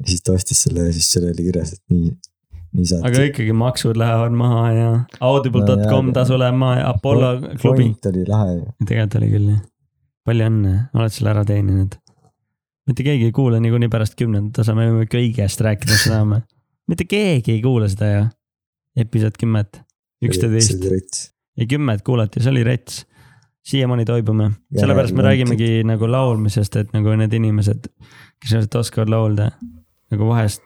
[0.00, 2.12] ja siis ta ostis selle ja siis seal oli kirjas, et nii,
[2.78, 3.06] nii saad.
[3.08, 4.90] aga ikkagi maksud lähevad maha ja
[5.30, 7.88] audible.com No tasu läheb maha ja Apollo klubi.
[7.88, 8.68] point oli lahe ju.
[8.84, 9.64] tegelikult oli küll jah.
[10.28, 11.98] palju õnne, oled selle ära teeninud.
[12.88, 16.40] mitte keegi ei kuula niikuinii pärast kümnendat osa, me võime kõigest rääkida, mis tahame.
[16.88, 18.24] mitte keegi ei kuula seda ju.
[19.04, 19.82] episood kümmet,
[20.24, 21.28] üksteist
[21.58, 23.04] ei kümmet kuulati, see oli rets.
[23.68, 27.90] siiamaani toibume, sellepärast me räägimegi nagu laulmisest, et nagu need inimesed,
[28.40, 29.50] kes lihtsalt oskavad laulda,
[30.14, 30.62] nagu vahest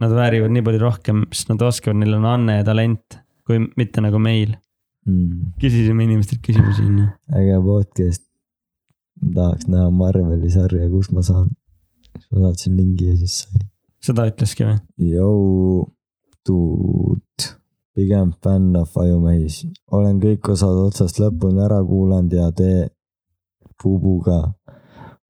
[0.00, 4.00] nad väärivad nii palju rohkem, sest nad oskavad, neil on anne ja talent, kui mitte
[4.04, 4.54] nagu meil.
[5.04, 5.52] mm..
[5.60, 7.10] küsisime inimestelt küsimusi, onju.
[7.42, 8.24] äge podcast.
[9.20, 11.52] ma tahaks näha Marveli sarja, kus ma saan.
[12.14, 13.66] siis ma saatsin lingi ja siis sai.
[14.08, 14.80] seda ütleski või?
[15.12, 15.84] Jou,
[16.48, 17.55] dude,
[17.96, 19.64] pigem fänn of Ajumehis.
[19.96, 22.72] olen kõik osad otsast lõpuni ära kuulanud ja te
[23.82, 24.40] pubuga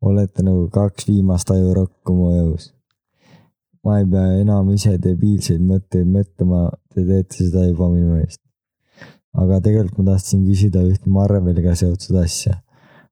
[0.09, 2.73] olete nagu kaks viimast ajurokku mu jõus.
[3.85, 8.43] ma ei pea enam ise debiilseid mõtteid mõtlema, te teete seda juba minu eest.
[9.43, 12.63] aga tegelikult ma tahtsin küsida üht Marveliga seotud asja.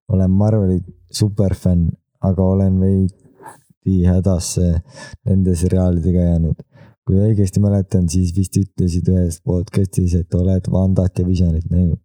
[0.08, 0.80] olen Marveli
[1.20, 4.80] superfänn, aga olen veidi hädasse
[5.24, 6.58] nende seriaalidega jäänud
[7.04, 12.00] kui õigesti mäletan, siis vist ütlesid ühes podcast'is, et oled Vandat ja Visionit näinud.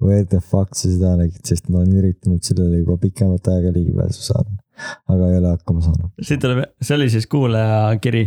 [0.00, 4.24] Where the fuck sa seda nägid, sest ma olen üritanud sellele juba pikemat aega ligipääsu
[4.30, 4.54] saada,
[5.12, 6.12] aga ei ole hakkama saanud.
[6.24, 8.24] siit tuleb, see oli siis kuulajakiri.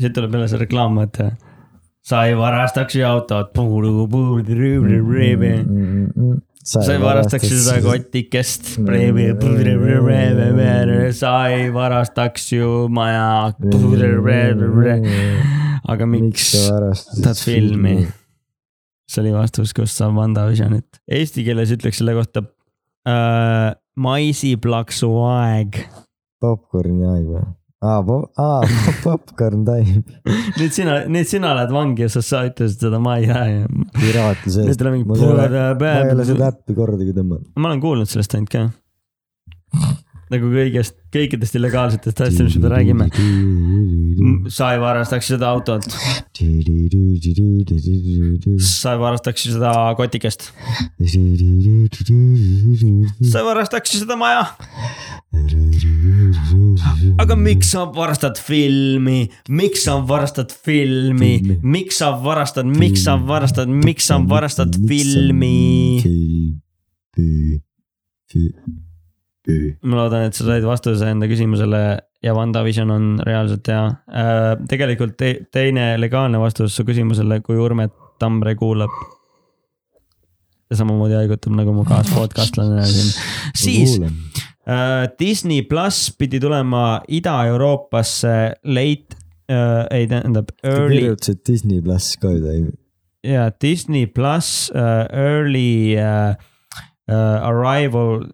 [0.00, 1.16] siit tuleb jälle see reklaam, et
[2.04, 3.56] sa ei varastaks ju autot.
[6.68, 7.80] Sa ei varastaks ju seda.
[7.84, 8.74] kotikest.
[11.16, 13.54] sa ei varastaks ju maja.
[15.88, 17.96] aga miks varastasid tahad filmi?
[19.08, 21.00] see oli vastus, kust saab WandaVisionit.
[21.08, 22.44] Eesti keeles ütleks selle kohta
[23.08, 25.80] äh, maisiplaksu aeg.
[26.44, 27.46] Popcorni aeg või?
[27.82, 28.00] aa,
[28.42, 28.62] aa,
[29.04, 30.02] popcorn time.
[30.58, 33.68] nüüd sina, nüüd sina oled vangi ja sa, ütlesid seda, ma ei tea.
[33.98, 34.82] piraatluse nüüd eest.
[34.82, 35.08] tuleb mingi.
[35.08, 37.48] ma ei ole seda äppi kordagi tõmmanud.
[37.56, 38.66] ma olen kuulnud sellest ainult ka.
[40.32, 43.06] Nagu kõigest, kõikidest illegaalsetest asjadest, mis me räägime.
[44.52, 45.84] sa ei varastaks seda autot,
[48.68, 50.50] sa ei varastaks seda kotikest,
[53.30, 54.44] sa ei varastaks seda maja.
[57.22, 63.68] aga miks sa varastad filmi, miks sa varastad filmi, miks sa varastad, miks sa varastad,
[63.68, 65.56] miks sa varastad filmi?
[69.82, 71.82] Ma loodan, et sa said vastuse enda küsimusele
[72.24, 74.50] ja WandaVision on reaalselt hea äh,.
[74.70, 78.90] tegelikult te, teine legaalne vastus su küsimusele, kui Urme Tambre kuulab.
[80.68, 83.14] ja samamoodi haigutab nagu mu kaaspodcastlane siin,
[83.56, 89.16] siis äh, Disney pluss pidi tulema Ida-Euroopasse late
[89.48, 92.58] äh,, ei tähendab early kirjutasid Disney pluss ka ju ta
[93.24, 96.34] ja Disney pluss uh, early uh,
[97.08, 98.26] uh, arrival,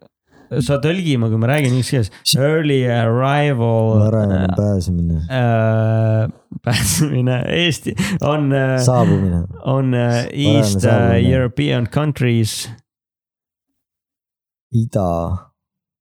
[0.65, 6.29] sa tõlgi ma, kui ma räägin inglise keeles, early arrival varajane pääsemine, uh,
[6.65, 9.43] pääsemine Eesti on uh,, saabumine.
[9.65, 11.33] on uh, East uh, saabumine.
[11.33, 12.69] European countries,
[14.75, 15.09] Ida.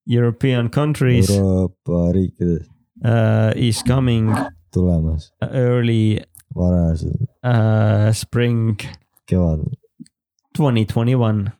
[0.06, 1.30] European countries.
[1.30, 2.66] Euroopa riikides
[3.04, 4.34] uh, is coming.
[4.74, 5.30] tulemas.
[5.40, 6.18] Early
[6.56, 7.14] varajasel.
[7.42, 8.76] uh, spring
[9.26, 9.70] kevadel
[10.56, 11.52] twenty twenty one,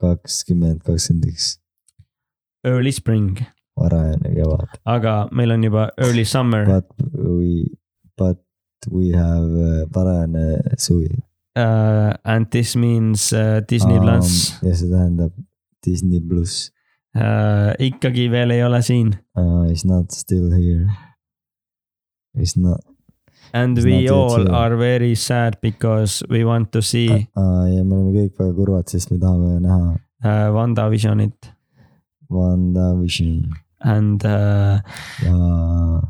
[0.00, 1.58] kakskümmend kakskümmend üks,
[2.64, 3.38] early spring,
[3.80, 4.66] varajane kevad.
[4.84, 7.70] aga meil on juba early summer But we,
[8.16, 8.38] but
[8.90, 11.10] we have uh, varajane suvi.
[11.56, 15.32] uh, and this means uh, Disney pluss ja see tähendab
[15.86, 16.70] Disney pluss
[17.16, 20.86] uh, ikkagi veel ei ole siin uh, is not still here.
[22.38, 22.80] Is not
[23.54, 24.52] and It's we not all here.
[24.54, 28.86] are very sad because we want to see uh, ja me oleme kõik väga kurvad,
[28.92, 31.50] sest me tahame näha uh, WandaVisionit
[32.30, 33.48] WandaVision
[33.84, 34.80] and uh,
[35.24, 36.02] ja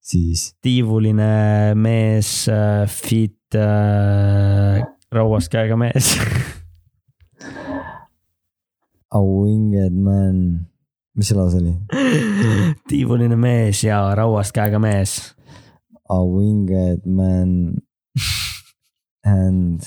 [0.00, 4.80] siis tiivuline mees uh,, fit uh,
[5.16, 6.14] rauas käega mees
[9.10, 10.36] A Winged Man,
[11.18, 11.72] mis see lause oli?
[12.88, 15.34] tiivuline mees ja rauast käega mees
[16.10, 17.80] A Winged Man
[19.24, 19.82] and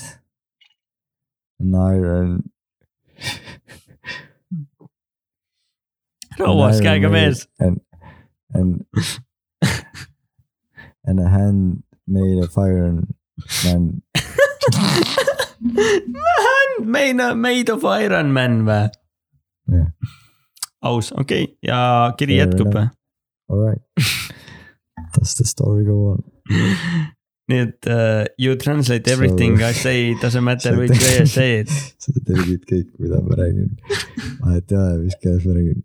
[1.60, 2.42] an iron.
[6.38, 7.46] Rauas käega mees.
[7.58, 7.80] And,
[8.52, 8.84] and,
[11.04, 13.14] and a hand made of iron
[13.64, 14.02] man.
[16.80, 18.90] Made, made of Iron Man või?
[19.72, 19.86] jah,
[20.84, 21.56] aus, okei okay.
[21.64, 22.96] ja kiri Fair jätkub või enough.?
[23.48, 23.82] alright.
[25.16, 26.20] Does the story go on?
[27.48, 31.72] nii et uh, you translate everything I say, doesn't matter which way I say it.
[32.02, 33.70] sa tõlgid kõik, mida ma räägin.
[34.42, 35.80] vahet ei ole, mis keeles ma räägin.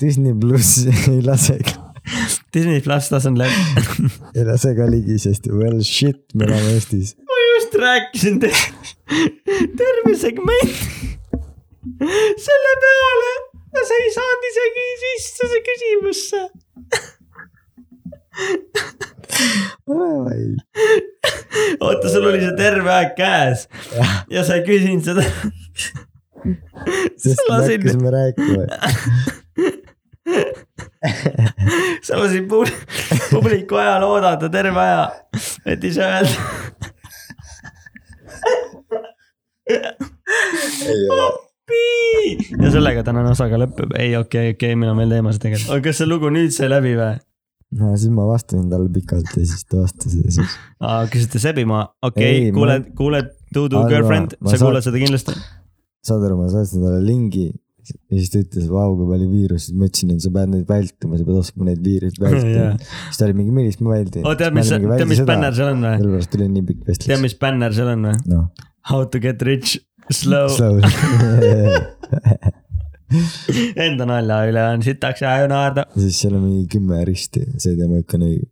[0.00, 1.58] Disney pluss ei lase,
[2.54, 3.52] Disney pluss doesn't let,
[4.34, 7.14] ei lase ka ligi, sest well shit, me elame Eestis.
[7.28, 8.90] ma just rääkisin teile,
[9.80, 10.76] terve segment
[12.46, 13.32] selle peale
[13.86, 16.40] sa ei saanud isegi sisse küsimusse.
[21.80, 23.66] oota, sul oli see terve aeg käes
[24.30, 25.24] ja sa ei küsinud seda.
[27.16, 28.62] sest me hakkasime rääkima.
[32.06, 32.72] sa lasid pub-
[33.30, 35.04] publiku ajal oodata terve aja,
[35.66, 36.36] et ise öelda.
[41.10, 41.30] ole,
[42.64, 45.84] ja sellega tänane osa ka lõpeb, ei okei, okei, meil on veel teemasid tegelikult, aga
[45.88, 47.18] kas see lugu nüüd sai läbi või?
[47.80, 50.56] no siis ma vastasin talle pikalt ja siis ta vastas ja siis.
[50.82, 54.86] hakkasite sebima, okei Ei, okay,, ma- kuuled, kuuled Dudu Arva, girlfriend, ma sa saan- kuuled
[54.86, 55.36] seda kindlasti.
[56.06, 57.46] saad aru, ma saatsin talle lingi
[57.96, 61.18] ja siis ta ütles, vau, kui palju viiruseid, ma ütlesin, et sa pead neid vältima,
[61.20, 62.72] sa pead oskama neid viiruseid vältida Jaa..
[62.80, 64.26] siis ta oli mingi, millist ma väldin.
[64.26, 65.94] oo, tead, mis, tead, mis bänner seal on või?
[66.00, 67.10] sellepärast tuli nii pikk vestlus.
[67.10, 68.16] tead, mis bänner seal on või?
[68.32, 68.48] noh,
[68.90, 69.76] How to get rich
[70.10, 70.48] slow.
[70.48, 70.80] slowly.
[73.84, 75.84] Enda nalja üle on sitaks ja aju naerda.
[75.98, 78.46] siis seal on mingi kümme risti, see ei tea, ma ütlen õige.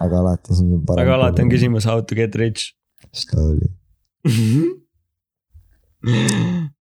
[0.00, 1.02] aga alati on parem.
[1.04, 1.50] aga alati on.
[1.52, 2.70] küsimus how to get rich.
[3.16, 3.68] Slowly,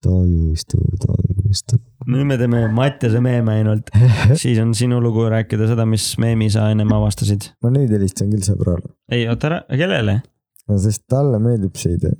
[0.03, 1.79] toiustu, toiustu.
[2.07, 3.91] nüüd me teeme Mattiase meeme ainult,
[4.41, 7.51] siis on sinu lugu rääkida seda, mis meemi sa ennem avastasid.
[7.63, 10.21] ma nüüd helistan küll sõbrale, ei, oota ära, kellele?
[10.69, 12.15] no sest talle meeldib see idee.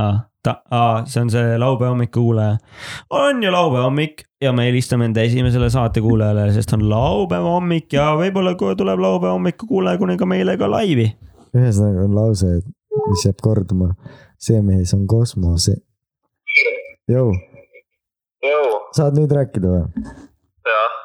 [0.00, 0.14] aa,
[0.46, 2.56] ta, aa, see on see laupäeva hommiku kuulaja.
[3.20, 8.14] on ju laupäeva hommik ja me helistame enda esimesele saatekuulajale, sest on laupäeva hommik ja
[8.16, 11.10] võib-olla kui tuleb laupäeva hommiku kuulaja kuni ka meile ka laivi.
[11.56, 12.56] ühesõnaga on lause,
[13.10, 13.92] mis jääb korduma.
[14.40, 15.76] see mees on kosmose.
[17.10, 17.30] Jõu,
[18.94, 20.02] saad nüüd rääkida või?
[20.70, 20.98] jah,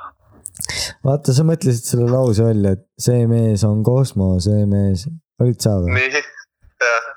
[1.08, 5.08] vaata, sa mõtlesid selle lause välja, et see mees on kosmose mees.
[5.42, 5.96] olid sa või?
[5.98, 6.22] nii,
[6.84, 7.10] jah,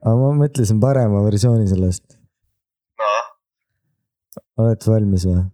[0.00, 2.16] aga ma mõtlesin parema versiooni sellest.
[3.02, 3.28] noh,
[4.64, 5.44] oled valmis või?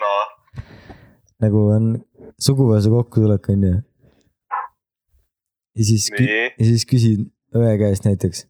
[0.00, 0.34] noh,
[1.44, 1.92] nagu on
[2.40, 3.78] suguvõsa kokkutulek on ju.
[5.76, 8.46] ja siis, ja siis küsid õe käest näiteks.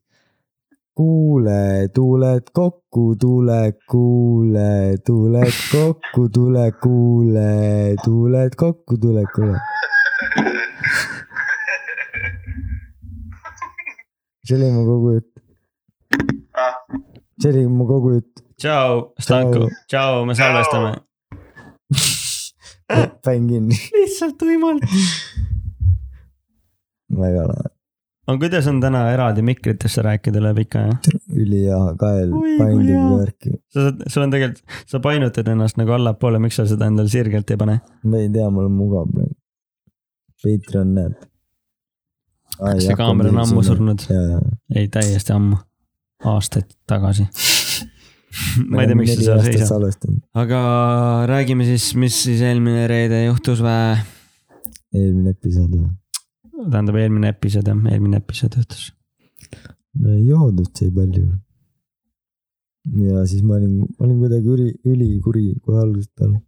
[0.97, 9.59] kuule, tuled kokku, tule, kuule, tuled kokku, tule, kuule, tuled kokku, tule, kuule.
[14.47, 15.31] see oli mu kogu jutt,
[16.55, 16.75] ah,
[17.43, 18.43] see oli mu kogu jutt.
[18.57, 20.93] tšau, Stanko, tšau, me salvestame.
[23.25, 24.85] panin kinni, lihtsalt tuimalt.
[27.21, 27.76] väga lahe,
[28.27, 30.97] aga kuidas on täna eraldi mikritesse rääkida üle pika aja?
[31.31, 33.05] ülihea kael hea.
[33.13, 33.55] värki.
[33.73, 37.51] sa saad, sul on tegelikult, sa painutad ennast nagu allapoole, miks sa seda endale sirgelt
[37.51, 37.79] ei pane?
[38.05, 39.35] ma ei tea, mul on mugav praegu.
[40.43, 41.15] Patreon näeb.
[42.83, 44.07] See kaamera on ammu surnud?
[44.11, 45.61] ei, täiesti ammu,
[46.35, 47.29] aastaid tagasi.
[48.71, 50.19] ma ei tea, miks sa seal seisad.
[50.35, 50.61] aga
[51.31, 54.03] räägime siis, mis siis eelmine reede juhtus või?
[54.97, 55.95] eelmine episood või?
[56.65, 58.89] tähendab, eelmine episood jah, eelmine episood juhtus.
[60.01, 61.27] no joodud sai palju.
[63.07, 66.41] ja siis ma olin, ma olin kuidagi üli, ülikuri kohe algusest peale.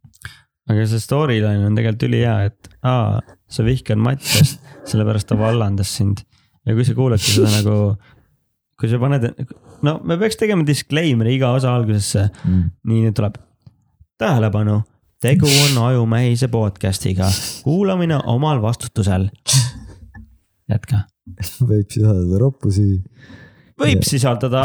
[0.69, 6.25] aga see storyline on tegelikult ülihea, et aa, sa vihkad Mattiast, sellepärast ta vallandas sind.
[6.67, 7.97] ja kui sa kuuledki seda nagu,
[8.79, 9.31] kui sa paned,
[9.87, 12.29] no me peaks tegema disclaimer'i iga osa algusesse.
[12.47, 13.41] nii, nüüd tuleb.
[14.19, 14.81] tähelepanu,
[15.23, 17.27] tegu on Ajumehise podcast'iga,
[17.65, 19.29] kuulamine omal vastutusel.
[20.69, 21.05] jätka.
[21.71, 23.03] võib sisaldada roppusi.
[23.79, 24.65] võib sisaldada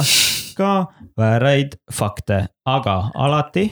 [0.58, 0.74] ka
[1.18, 3.72] vääraid fakte, aga alati.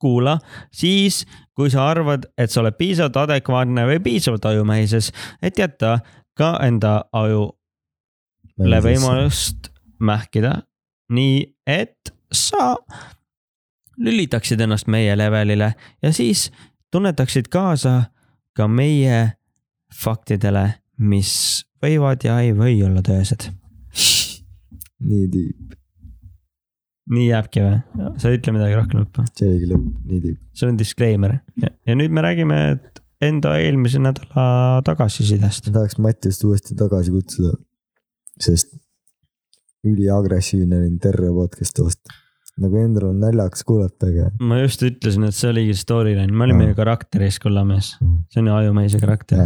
[0.00, 0.38] kuula
[0.72, 5.12] siis, kui sa arvad, et sa oled piisavalt adekvaatne või piisavalt ajumehises,
[5.42, 5.98] et jätta
[6.36, 10.62] ka enda ajule võimalust mähkida,
[11.12, 12.76] nii et sa
[14.00, 16.48] lülitaksid ennast meie levelile ja siis
[16.92, 18.10] tunnetaksid kaasa
[18.56, 19.20] ka meie
[20.02, 20.66] faktidele,
[20.98, 21.32] mis
[21.82, 23.48] võivad ja ei või olla tõesed.
[25.10, 25.76] nii tiib,
[27.14, 27.78] nii jääbki või?
[28.20, 30.40] sa ei ütle midagi rohkem lõppu, see oligi lõpp, nii tiib.
[30.54, 35.68] see on disclaimer ja, ja nüüd me räägime et enda eelmise nädala tagasisidest.
[35.68, 37.52] ma tahaks Mattiast uuesti tagasi kutsuda,
[38.40, 38.74] sest
[39.86, 42.19] üliagressiivne olin terve podcast'i vastu.
[42.60, 46.70] Nagu endal on naljakas kuulata, aga ma just ütlesin, et see oligi storyline, me olime
[46.70, 47.94] ju karakteris kullamees,
[48.32, 49.42] see on ju ajumehise karakter.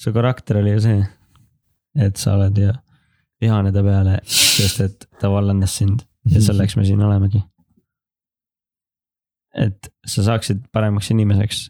[0.00, 1.02] su karakter oli ju see,
[2.06, 2.72] et sa oled ju
[3.42, 6.04] vihane ta peale, sest et ta vallandas sind.
[6.30, 7.42] Ja selleks me siin olemegi.
[9.58, 11.66] et sa saaksid paremaks inimeseks.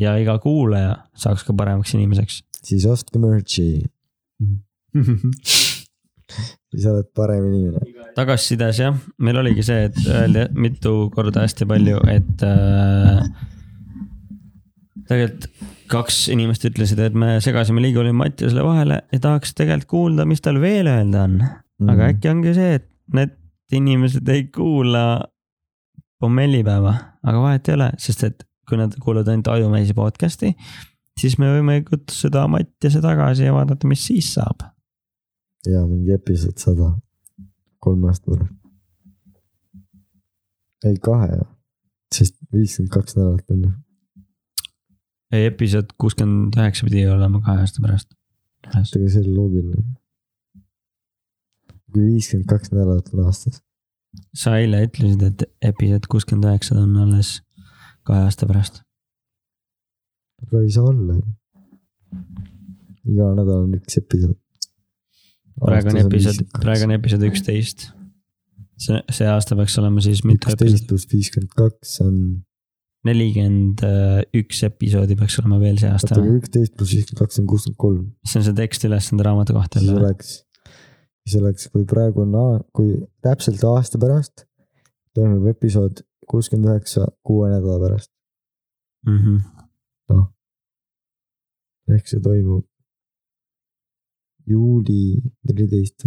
[0.00, 2.42] Ja iga kuulaja saaks ka paremaks inimeseks.
[2.64, 3.84] siis ostke merch'i,
[6.70, 7.95] siis oled parem inimene.
[8.16, 13.24] Tagasisides jah, meil oligi see, et öeldi mitu korda hästi palju, et äh,
[15.06, 15.50] tegelikult
[15.90, 20.42] kaks inimest ütlesid, et me segasime liiga palju Mattiasele vahele ja tahaks tegelikult kuulda, mis
[20.42, 21.38] tal veel öelda on.
[21.76, 21.90] Mhm.
[21.92, 23.34] aga äkki ongi see, et need
[23.76, 25.26] inimesed ei kuula
[26.22, 26.92] pommellipäeva,
[27.26, 30.54] aga vahet ei ole, sest et kui nad kuulavad ainult Ajumeesi podcast'i,
[31.20, 34.64] siis me võime kutsuda Mattiase tagasi ja vaadata, mis siis saab.
[35.66, 36.94] ja mingi episood sada,
[37.86, 38.54] kolm aastat pärast.
[40.90, 41.40] ei kahe,
[42.14, 43.70] sest viiskümmend kaks nädalat on ju.
[45.34, 48.10] ei, episood kuuskümmend üheksa pidi olema kahe aasta pärast.
[48.66, 49.84] ega see ei ole loogiline.
[51.92, 53.62] kui viiskümmend kaks nädalat on aastas,
[54.42, 57.36] sa eile ütlesid, et episood kuuskümmend üheksa on alles
[58.06, 58.82] kahe aasta pärast.
[60.42, 61.24] aga ei saa olla ju.
[63.12, 64.38] iga nädal on üks episood.
[65.62, 67.86] Praegu on episood, praegu on episood üksteist.
[68.80, 72.18] see, see aasta peaks olema siis mitu üksteist episoodi, pluss viiskümmend kaks on,
[73.08, 73.84] nelikümmend
[74.36, 77.80] üks episoodi peaks olema veel see aasta oota, aga üksteist pluss viiskümmend kaks on kuuskümmend
[77.86, 78.02] kolm.
[78.26, 80.34] see on see tekstiülesande raamatu kohta siis oleks,
[81.26, 82.36] siis oleks, kui praegu on,
[82.76, 84.44] kui täpselt aasta pärast
[85.16, 88.10] toimub episood kuuskümmend üheksa kuue nädala pärast,
[89.06, 89.36] Mhm.
[91.94, 92.64] ehk see toimub
[94.46, 95.16] juuli
[95.48, 96.06] neliteist.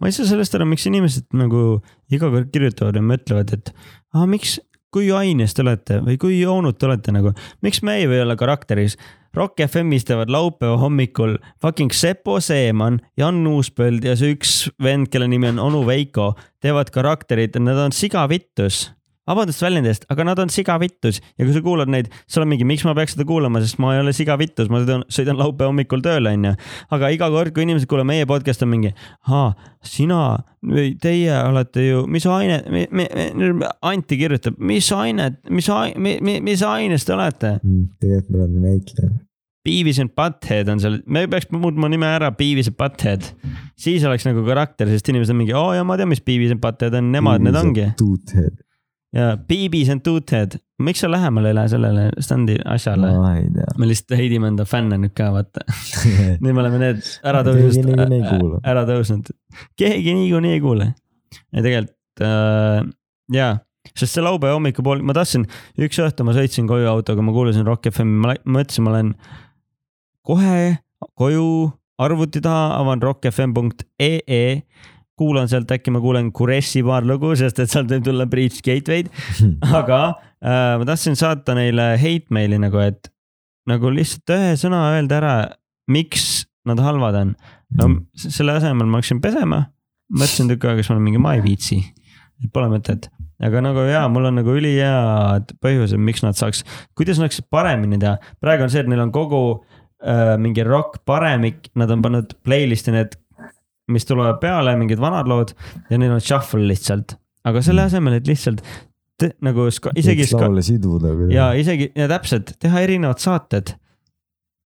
[0.00, 1.80] ma ei saa sellest aru, miks inimesed nagu
[2.12, 3.72] iga kord kirjutavad ja mõtlevad, et
[4.14, 4.58] ah, miks,
[4.90, 8.36] kui aines te olete või kui joonud te olete nagu, miks me ei või olla
[8.38, 8.98] karakteris.
[9.36, 15.28] Rock FM-is teevad laupäeva hommikul fucking Sepo Seeman, Jan Uuspõld ja see üks vend, kelle
[15.30, 18.88] nimi on onu Veiko, teevad karakterid, nad on sigavittus
[19.30, 22.66] vabandust väljendi eest, aga nad on sigavittus ja kui sa kuulad neid, sa oled mingi,
[22.68, 26.02] miks ma peaks seda kuulama, sest ma ei ole sigavittus, ma sõidan, sõidan laupäeva hommikul
[26.04, 26.54] tööle, onju.
[26.96, 28.92] aga iga kord, kui inimesed kuulevad meie podcast'i on mingi,
[29.30, 29.54] aa,
[29.86, 30.20] sina
[30.66, 32.60] või teie olete ju, mis aine,
[33.86, 35.70] Anti kirjutab, mis ainet, mis,
[36.26, 37.56] mis aines te olete?
[38.02, 39.18] tegelikult me oleme näitlejad.
[39.64, 43.26] Beavis and Butthead on seal, me peaks muutma nime ära Beavis and Butthead.
[43.80, 46.62] siis oleks nagu karakter, sest inimesed on mingi, oo ja ma tean, mis Beavis and
[46.62, 47.90] Butthead on, nemad need ongi.
[48.00, 48.56] Tuuthead,
[49.16, 53.10] ja Beavis and Toothead, miks sa lähemale ei lähe sellele standi asjale?
[53.54, 53.70] tea.
[53.78, 55.64] me lihtsalt heidime enda fänne nüüd ka, vaata.
[56.42, 57.90] nüüd me oleme need ära tõusnud
[58.28, 59.32] kuula., ära tõusnud.
[59.80, 60.92] keegi niikuinii ei kuule.
[61.50, 62.86] ja tegelikult äh,
[63.34, 63.58] jaa,
[63.94, 65.48] sest see laupäeva hommikupool, ma tahtsin,
[65.80, 69.12] üks õhtu ma sõitsin koju autoga, ma kuulasin Rock FM-i, ma mõtlesin, ma lähen
[70.26, 70.78] kohe
[71.18, 71.50] koju
[72.00, 74.62] arvuti taha, avan rockfm.ee
[75.20, 79.10] kuulan sealt, äkki ma kuulen Kuressi paar lugu, sest et sealt võib tulla Breach Gateway'd,
[79.80, 80.00] aga
[80.40, 83.10] äh, ma tahtsin saata neile hate maili nagu, et
[83.70, 85.34] nagu lihtsalt ühe sõna öelda ära,
[85.92, 87.34] miks nad halvad on.
[87.78, 87.86] no
[88.18, 89.62] s- selle asemel ma hakkasin pesema,
[90.10, 91.78] mõtlesin tükk aega, siis ma olin mingi, ma ei viitsi,
[92.42, 93.06] et pole mõtet.
[93.40, 96.64] aga nagu jaa, mul on nagu ülihead põhjused, miks nad saaks,
[96.98, 98.16] kuidas nad saaksid paremini teha.
[98.42, 99.42] praegu on see, et neil on kogu
[100.02, 103.16] äh, mingi rock paremik, nad on pannud playlist'i need,
[103.92, 105.54] mis tulevad peale, mingid vanad lood
[105.90, 107.16] ja neil on shuffle lihtsalt.
[107.44, 108.62] aga selle asemel, et lihtsalt
[109.20, 111.14] te, nagu isegi laule siduda.
[111.32, 113.74] ja isegi ja täpselt teha erinevad saated.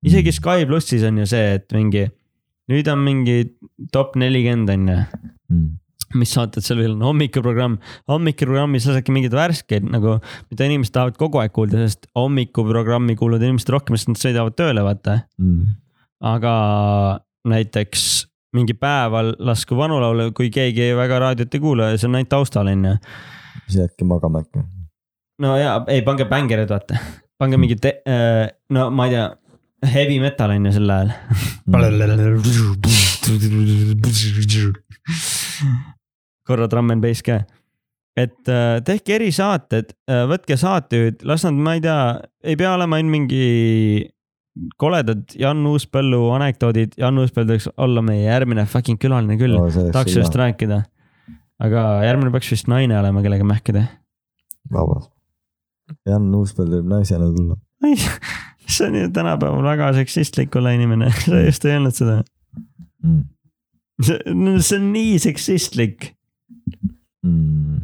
[0.05, 2.07] isegi Sky plussis on ju see, et mingi
[2.71, 3.41] nüüd on mingi
[3.95, 5.01] top nelikümmend on ju,
[5.47, 5.77] Mm.
[6.19, 7.77] mis saated seal veel on, hommikuprogramm,
[8.11, 10.17] hommikuprogrammis lasedki mingeid värskeid nagu,
[10.51, 14.83] mida inimesed tahavad kogu aeg kuulda, sest hommikuprogrammi kuulavad inimesed rohkem, sest nad sõidavad tööle,
[14.83, 15.21] vaata.
[15.39, 15.77] Mm.
[16.27, 16.53] aga
[17.47, 18.03] näiteks
[18.55, 22.69] mingi päeval lasku vanulaule, kui keegi väga raadiot ei kuula ja see on ainult taustal
[22.71, 22.93] on ju.
[23.65, 24.63] siis jäädki magama äkki.
[25.43, 27.01] no ja ei, pange bängerid, vaata,
[27.39, 27.99] pange mingi te-,
[28.73, 29.27] no ma ei tea,
[29.93, 31.13] heavy metal on ju sel ajal.
[36.47, 37.41] korra trumm and bass ka.
[38.17, 39.91] et äh, tehke erisaated,
[40.31, 41.99] võtke saatejuhid, las nad, ma ei tea,
[42.47, 44.07] ei pea olema ainult mingi
[44.81, 50.15] koledad Jan Uuspõllu anekdoodid, Jan Uuspõld võiks olla meie järgmine fucking külaline küll oh,, tahaks
[50.15, 50.81] sellest rääkida.
[51.63, 53.85] aga järgmine peaks vist naine olema, kellega mähkida.
[54.73, 55.09] vabas.
[56.07, 57.57] Jan Uuspõld võib naisena tulla.
[58.67, 62.19] see on ju tänapäeval väga seksistlik olla inimene, sa just ei öelnud seda.
[63.05, 63.23] Mm.
[64.03, 64.19] see
[64.59, 66.13] see on nii seksistlik.
[67.25, 67.81] Mm.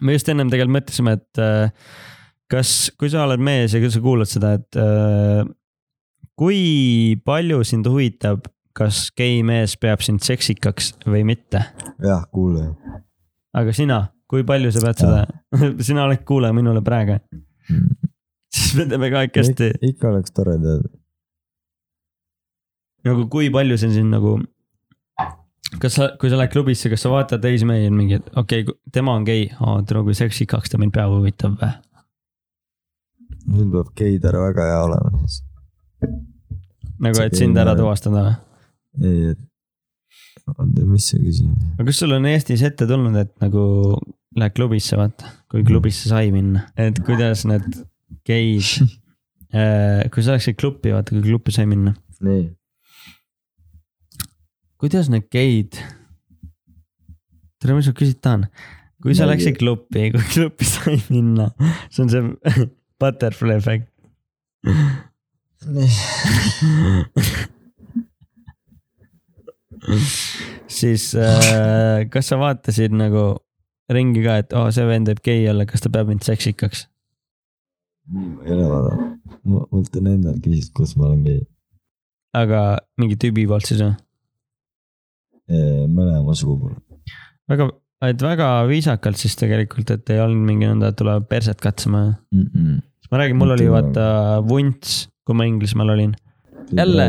[0.00, 1.70] me just ennem tegelikult mõtlesime, et äh,
[2.52, 5.46] kas, kui sa oled mees ja kui sa kuulad seda, et äh,
[6.36, 11.62] kui palju sind huvitab, kas gei mees peab sind seksikaks või mitte?
[12.04, 12.68] jah, kuule.
[13.56, 15.22] aga sina, kui palju sa pead seda,
[15.88, 17.18] sina oled kuulaja minule praegu,
[18.52, 20.92] siis me teeme kahekesti, ikka oleks tore teada.
[23.08, 24.36] nagu kui palju see on siin nagu.
[25.80, 28.78] kas sa, kui sa lähed klubisse, kas sa vaatad teisi mehi, mingi, et okei okay,,
[28.92, 31.74] tema on gei oh,, tule kui seksikaks ta mind peab, huvitav või?
[33.56, 35.45] nüüd peab geitär väga hea olema siis.
[36.02, 38.36] nagu, See et sind ära tuvastada või?
[39.06, 41.50] ei, et oota, mis sa küsisid?
[41.76, 43.64] aga kas sul on Eestis ette tulnud, et nagu
[44.36, 47.66] lähed klubisse, vaata, kui klubisse sai minna, et kuidas need
[48.28, 48.94] geid,
[50.12, 51.94] kui sa läksid klubi, vaata, kui klubi sai minna,
[52.24, 52.48] nii.
[54.82, 55.80] kuidas need geid,
[57.62, 58.48] tere, mis ma küsida tahan,
[59.04, 61.50] kui sa läksid klubi, kui klubi sai minna,
[61.90, 62.66] see on see
[63.00, 63.92] butterfly efekt.
[70.68, 73.24] Siis äh, kas sa vaatasid nagu
[73.92, 76.86] ringi ka, et oh, see vend võib gei olla, kas ta peab mind seksikaks?
[78.06, 79.00] ma ei ole vaadanud.
[79.72, 81.40] mult on endal küsitud, kus ma olen gei.
[82.36, 82.60] aga
[83.00, 83.94] mingi tüübi poolt siis või?
[85.90, 86.78] mõlema sugu poole.
[87.50, 87.70] väga,
[88.10, 92.02] et väga viisakalt siis tegelikult, et ei olnud mingi nõnda, et tuleb perset katsuma.
[92.32, 94.06] ma räägin, mul oli vaata
[94.46, 96.14] vunts, kui ma Inglismaal olin,
[96.74, 97.06] Jälle?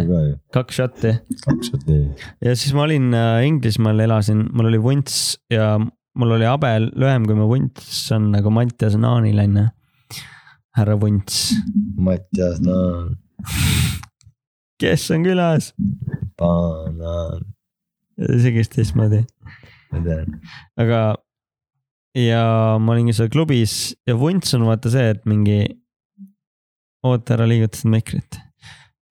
[0.53, 1.11] kaks šotti
[1.43, 2.01] kaks neli.
[2.45, 5.75] ja siis ma olin äh, Inglismaal, elasin, mul oli vunts ja
[6.17, 9.67] mul oli habe lühem, kui mu vunts on nagu Mattias Naanil onju.
[10.77, 11.53] härra vunts,
[11.97, 13.15] Mattias Naan,
[14.81, 15.71] kes on külas?
[16.37, 17.47] banaan,
[18.37, 19.23] isegi teistmoodi,
[19.93, 20.37] ma tean.
[20.77, 21.01] aga
[22.17, 22.43] ja
[22.81, 25.63] ma olingi seal klubis ja vunts on vaata see, et mingi
[27.07, 28.39] oota ära liigutasid mikrit.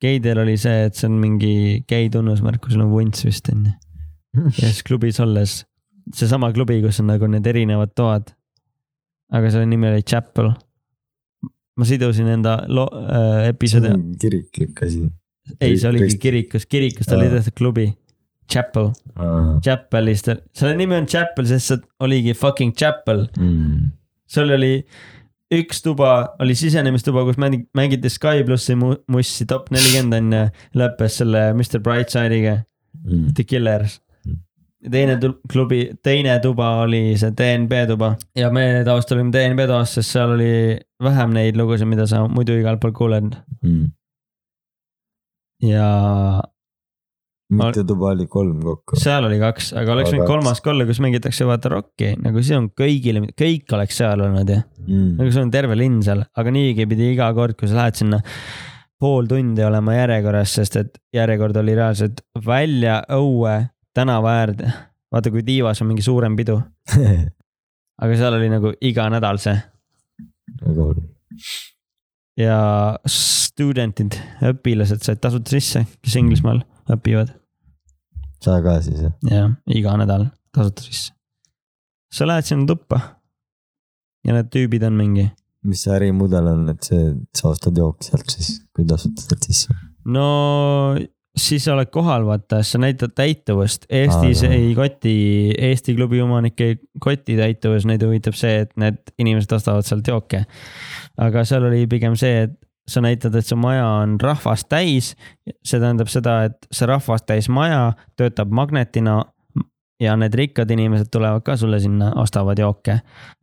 [0.03, 1.53] geidel oli see, et see on mingi
[1.89, 3.73] gei tunnusmärk, kui sul on vunts vist onju.
[4.61, 5.63] ja siis klubis olles,
[6.15, 8.33] seesama klubi, kus on nagu need erinevad toad.
[9.33, 10.53] aga selle nimi oli Chapel.
[11.77, 13.91] ma sidusin enda lo- äh, episoodi,
[14.21, 15.03] kiriklik asi.
[15.61, 17.87] ei, see oligi Krist- kirikus, kirikust oli tehtud klubi.
[18.47, 18.93] Chapel,
[19.65, 23.25] Chapelist, selle nimi on Chapel, sest see oligi fucking chapel.
[23.41, 23.89] Mm.
[24.31, 24.71] seal oli
[25.55, 30.41] üks tuba, oli sisenemistuba, kus mängi- mängiti Sky plussi mu- mussi top nelikümmend on ju,
[30.81, 32.65] lõppes selle Mr Brightside'iga,
[33.07, 33.35] Mm.
[33.37, 34.91] The Killers Mm..
[34.91, 39.93] teine tu- klubi, teine tuba oli see DNB tuba ja me tavaliselt olime DNB toas,
[39.95, 43.91] sest seal oli vähem neid lugusid, mida sa muidu igal pool kuuled Mm.
[45.63, 46.41] ja
[47.51, 48.99] mitu tuba oli, kolm kokku?
[49.01, 52.57] seal oli kaks, aga oleks võinud kolmas ka olla, kus mängitakse vaata rokki, nagu see
[52.59, 54.59] on kõigile, kõik oleks seal olnud ju.
[54.87, 55.13] Mm.
[55.21, 58.21] nagu sul on terve linn seal, aga niigi pidi iga kord, kui sa lähed sinna
[59.01, 63.57] pool tundi olema järjekorras, sest et järjekord oli reaalselt välja õue
[63.97, 64.73] tänava äärde.
[65.13, 66.59] vaata, kui tiivas on mingi suurem pidu,
[68.03, 69.55] aga seal oli nagu iga nädal see
[70.63, 71.03] väga hull.
[72.41, 72.59] ja
[73.07, 74.19] studentid,
[74.51, 77.35] õpilased said tasuta sisse, kes Inglismaal õpivad
[78.45, 79.17] sa ka siis jah?
[79.31, 81.13] ja iga nädal tasuta sisse.
[82.13, 83.01] sa lähed sinna tuppa
[84.27, 85.27] ja need tüübid on mingi
[85.67, 89.77] mis see ärimudel on, et see, sa ostad jooki sealt siis, kui tasud sealt sisse?
[90.07, 90.27] no
[91.37, 93.85] siis sa oled kohal, vaata, sa näitad täituvust.
[93.93, 95.17] Eestis Aa, ei koti,
[95.69, 100.47] Eesti klubi omanik ei koti täituvus, neid huvitab see, et need inimesed ostavad sealt jooke.
[101.21, 102.57] aga seal oli pigem see, et
[102.89, 105.15] sa näitad, et see maja on rahvast täis.
[105.65, 109.23] see tähendab seda, et see rahvast täis maja töötab magnetina
[110.01, 112.99] ja need rikkad inimesed tulevad ka sulle sinna, ostavad jooke.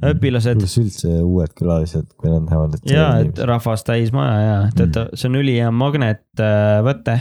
[0.05, 4.57] õpilased kuidas üldse uued külalised, kui nad näevad, et ja, et rahvast täis maja ja
[4.77, 7.17] töötab, see on ülihea magnetvõte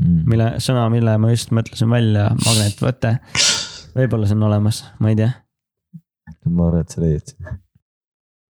[0.00, 0.24] mm.
[0.30, 3.16] mille, sõna, mille ma just mõtlesin välja, magnetvõte.
[3.96, 5.30] võib-olla see on olemas, ma ei tea.
[6.50, 7.34] ma arvan, et sa leiad.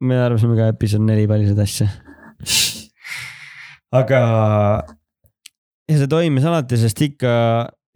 [0.01, 1.91] me arvasime ka episood neli palju seda asja.
[3.95, 4.21] Aga
[5.87, 7.33] ja see toimis alati, sest ikka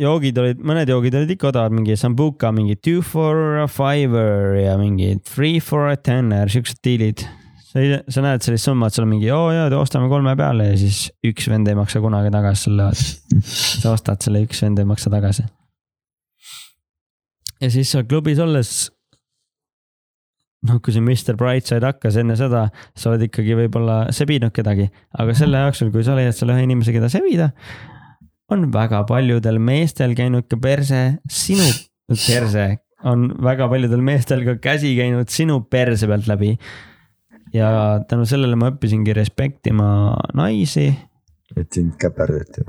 [0.01, 4.77] joogid olid, mõned joogid olid ikka odavad, mingi sambuka, mingi two for a fiver ja
[4.81, 7.27] mingi three for a tenner, siuksed diilid.
[7.71, 11.05] sa sa näed sellist summat, seal on mingi oo jaa, ostame kolme peale ja siis
[11.27, 12.89] üks vend ei maksa kunagi tagasi sulle.
[13.47, 15.45] sa ostad selle, üks vend ei maksa tagasi.
[17.61, 18.89] ja siis seal klubis olles
[20.69, 22.67] noh, kui see Mr Brightside hakkas enne seda,
[22.99, 26.93] sa oled ikkagi võib-olla sebinud kedagi, aga selle jooksul, kui sa leiad selle ühe inimese,
[26.97, 27.51] keda sebida,
[28.53, 31.67] on väga paljudel meestel käinud ka perse sinu,
[32.11, 32.67] perse,
[33.09, 36.57] on väga paljudel meestel ka käsi käinud sinu perse pealt läbi.
[37.55, 39.89] ja tänu sellele ma õppisingi respektima
[40.39, 40.91] naisi,
[41.57, 42.63] et sind käperdati.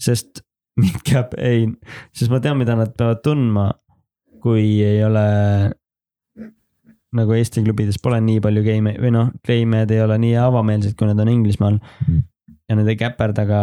[0.00, 0.44] sest
[0.80, 1.66] mind käib, ei,
[2.14, 3.72] sest ma tean, mida nad peavad tundma,
[4.42, 5.26] kui ei ole
[7.16, 11.10] nagu Eesti klubides pole nii palju game'e või noh, game'id ei ole nii avameelsed, kui
[11.10, 11.80] nad on Inglismaal.
[12.06, 12.22] Mm.
[12.70, 13.62] ja nad ei käperda ka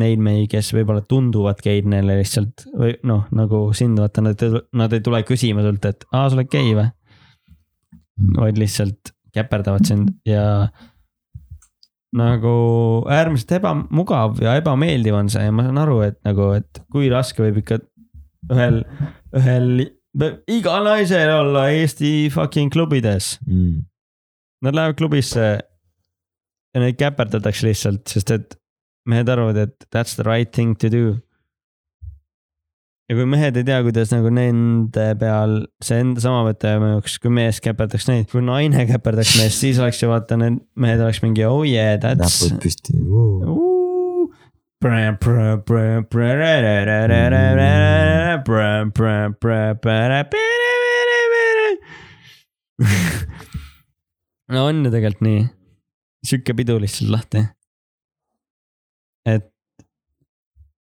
[0.00, 4.46] neid mehi, kes võib-olla tunduvad geid neile lihtsalt või noh, nagu sind vaata, nad,
[4.78, 6.88] nad ei tule küsima sult, et aa, sa oled gei või,
[8.38, 10.70] vaid lihtsalt käperdavad sind ja
[12.16, 12.54] nagu
[13.08, 15.46] äärmiselt ebamugav ja ebameeldiv on see.
[15.46, 17.80] Ja ma saan aru, et nagu, et kui raske võib ikka
[18.52, 18.82] ühel,
[19.38, 19.86] ühel,
[20.50, 23.38] iga naisel olla Eesti fucking klubides.
[23.46, 23.84] mm..
[24.62, 25.46] Nad lähevad klubisse
[26.72, 28.56] ja neid käperdatakse lihtsalt, sest et
[29.08, 31.16] mehed arvavad, et that's the right thing to do.
[33.10, 37.58] ja kui mehed ei tea, kuidas nagu nende peal see enda samavõte mõjuks, kui mees
[37.64, 41.60] käperdaks neid, kui naine käperdaks meest, siis oleks ju vaata, need mehed oleks mingi oh
[41.66, 42.40] yeah, that's.
[42.46, 43.71] näpud püsti wow..
[54.52, 55.42] No on ju tegelikult nii,
[56.26, 57.44] sihuke pidu lihtsalt lahti.
[59.28, 59.46] et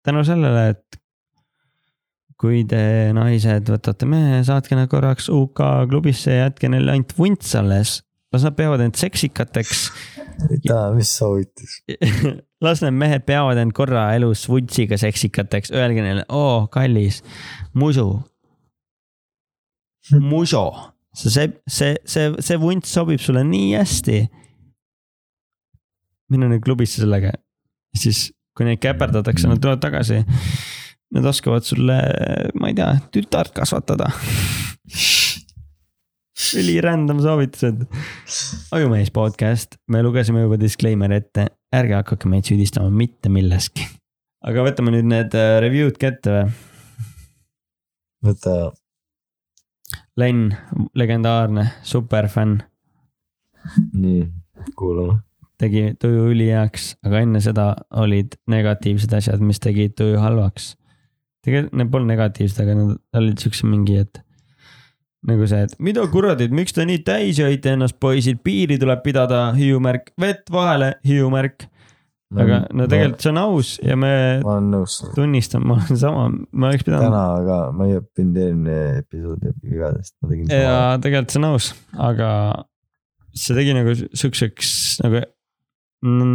[0.06, 1.00] tänu sellele, et
[2.40, 2.82] kui te
[3.16, 8.00] naised võtate mehe, saatke nad korraks UK klubisse ja jätke neile ainult vunts alles,
[8.34, 9.90] las nad peavad end seksikateks
[10.68, 11.82] taha, mis soovitus.
[12.64, 17.22] las need mehed peavad end korra elus vuntsiga seksikateks, öelge neile, oo kallis,
[17.74, 18.07] musu.
[20.32, 20.64] muso,
[21.14, 21.30] see,
[21.70, 24.20] see, see, see, vunts sobib sulle nii hästi.
[26.30, 27.32] mine nüüd klubisse sellega,
[27.97, 30.20] siis kui neid käperdatakse, nad tulevad tagasi.
[31.10, 31.95] Nad oskavad sulle,
[32.62, 34.12] ma ei tea, tütart kasvatada.
[36.60, 37.86] üli random soovitused.
[38.72, 43.88] ajumees podcast, me lugesime juba disclaimer'i ette, ärge hakake meid süüdistama mitte milleski.
[44.48, 46.52] aga võtame nüüd need äh, review'd kätte või?
[48.30, 48.56] võta,
[50.20, 50.50] Len,
[51.00, 52.60] legendaarne, superfänn,
[53.96, 54.26] nii,
[54.78, 55.22] kuulame.
[55.60, 57.70] tegi tuju üliheaks, aga enne seda
[58.04, 60.74] olid negatiivsed asjad, mis tegid tuju halvaks.
[61.46, 64.22] tegelikult need polnud negatiivsed, aga nad olid siukse mingi, et
[65.28, 69.49] nagu see, et mida kuradit, miks te nii täis jõite ennast, poisid, piiri tuleb pidada,
[69.57, 71.67] hiiumärk, vett vahele, hiiumärk.
[72.30, 74.11] aga no tegelikult see on aus ja me
[74.43, 74.99] ma olen nõus.
[75.15, 80.13] tunnistan, ma olen sama, ma oleks pidanud täna ka, ma ei õppinud eelmine episood vigadest,
[80.22, 81.72] ma tegin ja tegelikult see on aus,
[82.09, 82.30] aga
[83.34, 85.26] see tegi nagu siukseks nagu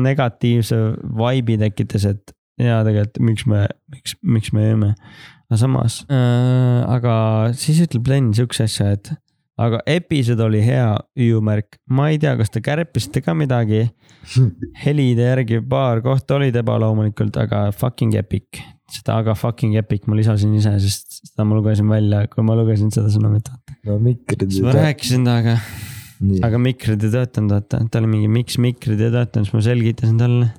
[0.04, 0.80] negatiivse
[1.14, 3.64] vibe'i tekitas, et ja tegelikult miks me,
[3.94, 4.90] miks, miks me jõime.
[5.54, 7.14] Aga samas äh,, aga
[7.54, 9.14] siis ütleb Len siukse asja, et
[9.60, 10.88] aga episood oli hea,
[11.18, 13.86] hüüumärk, ma ei tea, kas te kärpisite ka midagi.
[14.84, 18.62] helide järgi paar kohta olid ebaloomulikult, aga fucking epic.
[18.94, 22.92] seda aga fucking epic ma lisasin ise, sest seda ma lugesin välja, kui ma lugesin
[22.94, 23.50] seda sõnumit.
[23.86, 24.48] no mikrid.
[24.50, 25.58] siis ma rääkisin temaga,
[26.48, 30.20] aga mikrid ei töötanud, vaata, ta oli mingi, miks mikrid ei töötanud, siis ma selgitasin
[30.20, 30.50] talle.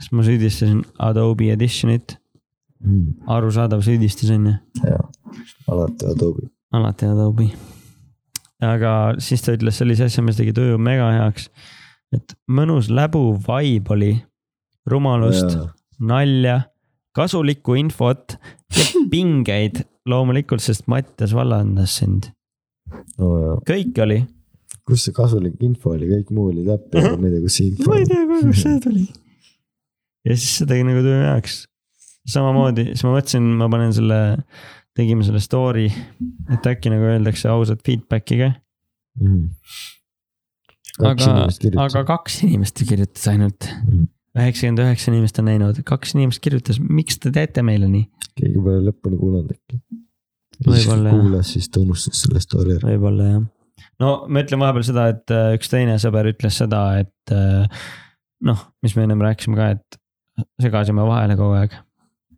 [0.00, 2.19] siis ma süüdistasin Adobe Editionit,
[2.80, 4.54] Mm, arusaadav süüdistus on ju,
[4.86, 5.00] hea,
[5.68, 6.46] alati Adobe.
[6.72, 7.50] alati Adobe.
[8.64, 11.50] aga siis ta ütles sellise asja, mis tegi tuju mega heaks.
[12.16, 14.10] et mõnus läbu vibe oli,
[14.88, 15.58] rumalust,
[16.00, 16.62] nalja,
[17.16, 18.38] kasulikku infot
[18.72, 22.30] ja pingeid loomulikult, sest Mattias vallandas sind,
[23.20, 24.22] no kõik oli.
[24.88, 27.92] kus see kasulik info oli, kõik muu oli aga ma ei tea, kus see info
[27.92, 28.08] ma ei.
[28.08, 29.04] tea, kust see tuli.
[30.24, 31.66] ja siis see tegi nagu töö heaks.
[32.28, 34.20] samamoodi, siis ma mõtlesin, ma panen selle,
[34.98, 35.88] tegime selle story,
[36.52, 38.52] et äkki nagu öeldakse ausat feedback'i ka.
[39.20, 39.48] Mm.
[41.08, 41.32] aga
[41.82, 44.06] aga kaks inimest kirjutas ainult Mm..
[44.38, 48.06] üheksakümmend üheksa inimest on näinud, kaks inimest kirjutas, miks te teete meile nii?
[48.38, 49.80] keegi pole lõpuni kuulanud äkki.
[50.60, 51.16] Võib-olla, jah.
[51.16, 52.92] kuulas, siis ta unustas selle story ära.
[52.92, 53.42] võib-olla jah.
[54.02, 57.84] no ma ütlen vahepeal seda, et äh, üks teine sõber ütles seda, et äh,
[58.46, 60.00] noh, mis me ennem rääkisime ka, et
[60.62, 61.74] segasime vahele kogu aeg.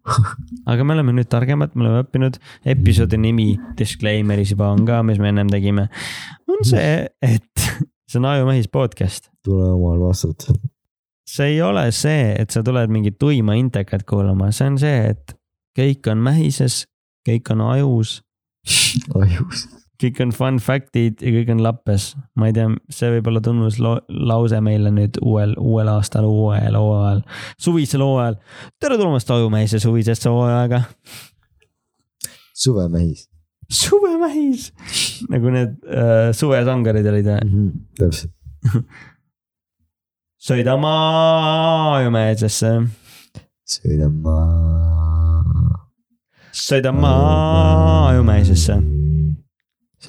[0.71, 2.39] aga me oleme nüüd targemad, me oleme õppinud,
[2.75, 3.49] episoodi nimi
[3.79, 5.89] disclaimer'is juba on ka, mis me ennem tegime.
[6.51, 7.69] on see, et
[8.11, 9.31] see on Ajumehis podcast.
[9.45, 10.59] tule omal vastutusel.
[11.29, 15.37] see ei ole see, et sa tuled mingit tuima intekat kuulama, see on see, et
[15.79, 16.85] kõik on mähises,
[17.29, 18.21] kõik on ajus
[19.15, 19.69] ajus.
[20.03, 22.13] Kõik on fun fact'id ja kõik on lappes.
[22.37, 27.25] ma ei tea, see võib olla tunnuslause meile nüüd uuel, uuel aastal, uuel hooajal,
[27.59, 28.39] suvisel hooajal.
[28.81, 30.85] tere tulemast Ajumehise suvisesse hooaega.
[32.53, 33.29] suvemehis
[33.73, 34.71] suvemehis,
[35.33, 37.39] nagu need äh, suvesangarid olid või?
[37.41, 37.53] mm.
[37.53, 37.71] -hmm.
[37.99, 38.33] täpselt,
[40.49, 40.95] sõidame
[41.97, 42.73] Ajumehesesse,
[43.77, 44.39] sõidan ma.
[46.53, 47.15] sõidame
[48.13, 49.02] Ajumehesesse.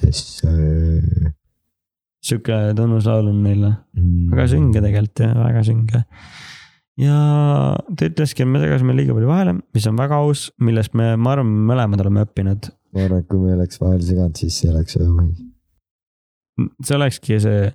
[0.00, 1.32] Sest see.
[2.24, 3.64] sihuke tunnuslaul on neil,
[3.94, 4.30] Mm.
[4.32, 6.04] väga sünge tegelikult ja väga sünge.
[6.98, 7.18] ja
[7.96, 11.32] ta ütleski, et me segasime liiga palju vahele, mis on väga aus, millest me, ma
[11.36, 12.70] arvan, mõlemad oleme õppinud.
[12.94, 15.40] ma arvan, et kui me ei oleks vahele seganud, siis see oleks õhumõis.
[16.86, 17.72] see olekski see,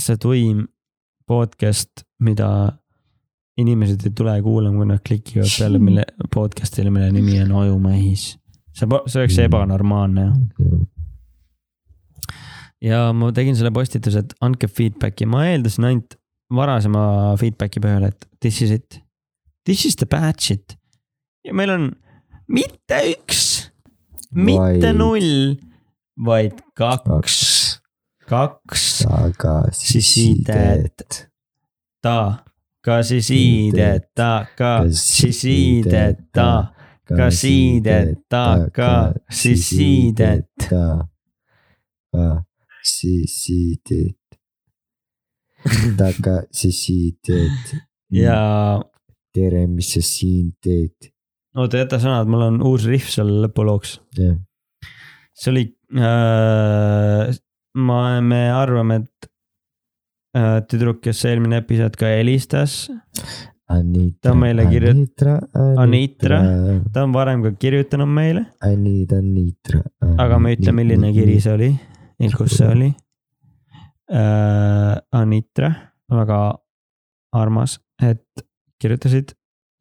[0.00, 0.64] see tuim
[1.30, 2.48] podcast, mida
[3.56, 6.04] inimesed ei tule kuulama, kui nad klikivad peale, mille
[6.36, 8.34] podcast'ile, mille nimi on Ajumehis.
[8.74, 10.24] see, see oleks ebanormaalne
[10.58, 10.80] ju.
[12.84, 16.16] Ja ma tegin selle postituse, et andke feedback'i, ma eeldasin ainult
[16.54, 17.02] varasema
[17.40, 18.88] feedback'i peale, et this is it.
[19.64, 20.76] This is the bad shit.
[21.44, 21.90] ja meil on
[22.48, 23.40] mitte üks,
[24.32, 25.56] mitte Vaid- null,
[26.24, 27.80] vaid kaks,
[28.28, 31.28] kaks tagasisidet.
[32.04, 40.48] tagasisidet, tagasisidet, tagasisidet, tagasisidet.
[42.84, 44.16] Tagasisidet.
[45.98, 47.74] tagasisidet.
[48.12, 48.82] ja
[49.34, 51.10] tere, mis sa siin teed?
[51.56, 53.96] oota, jäta sõnad, mul on uus rihv seal lõpulooks.
[54.18, 54.36] jah,
[55.34, 55.64] see oli
[55.96, 57.32] äh,,
[57.80, 59.30] ma, me arvame, et
[60.36, 62.84] äh, tüdruk, kes eelmine episood ka helistas,
[63.74, 64.28] Anitra.
[64.28, 65.38] Ta meile kirjut- Anitra,
[65.80, 66.38] Anitra.
[66.92, 69.80] ta on varem ka kirjutanud meile, Anita, Anitra.
[70.20, 71.70] aga ma ei ütle, milline kiri see oli,
[72.36, 72.90] kus see oli
[74.10, 75.00] äh,.
[75.14, 75.70] Anitra,
[76.12, 76.38] väga
[77.34, 78.44] armas, et
[78.82, 79.32] kirjutasid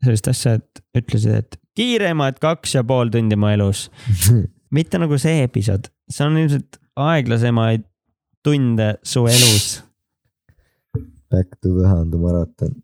[0.03, 3.87] sellist asja, et ütlesid, et kiiremad kaks ja pool tundi mu elus,
[4.77, 7.85] mitte nagu see episood, see on ilmselt aeglasemaid
[8.43, 9.67] tunde su elus.
[11.31, 12.75] Back to Võhandu maraton.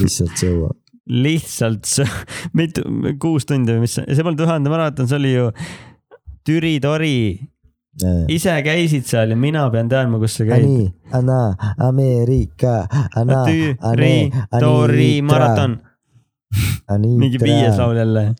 [0.00, 0.72] lihtsalt sõua.
[1.26, 2.08] lihtsalt see,
[2.58, 2.84] mitu,
[3.22, 5.46] kuus tundi või mis, see polnud tuhande maraton, see oli ju
[6.48, 7.38] Türi tori,
[8.28, 10.92] ise käisid seal ja mina pean teadma, kus sa käid.
[11.12, 12.86] Anna, Ameerika,
[13.16, 14.30] Anna, Türi
[14.60, 15.78] tori maraton,
[17.16, 18.34] mingi viies laul jälle,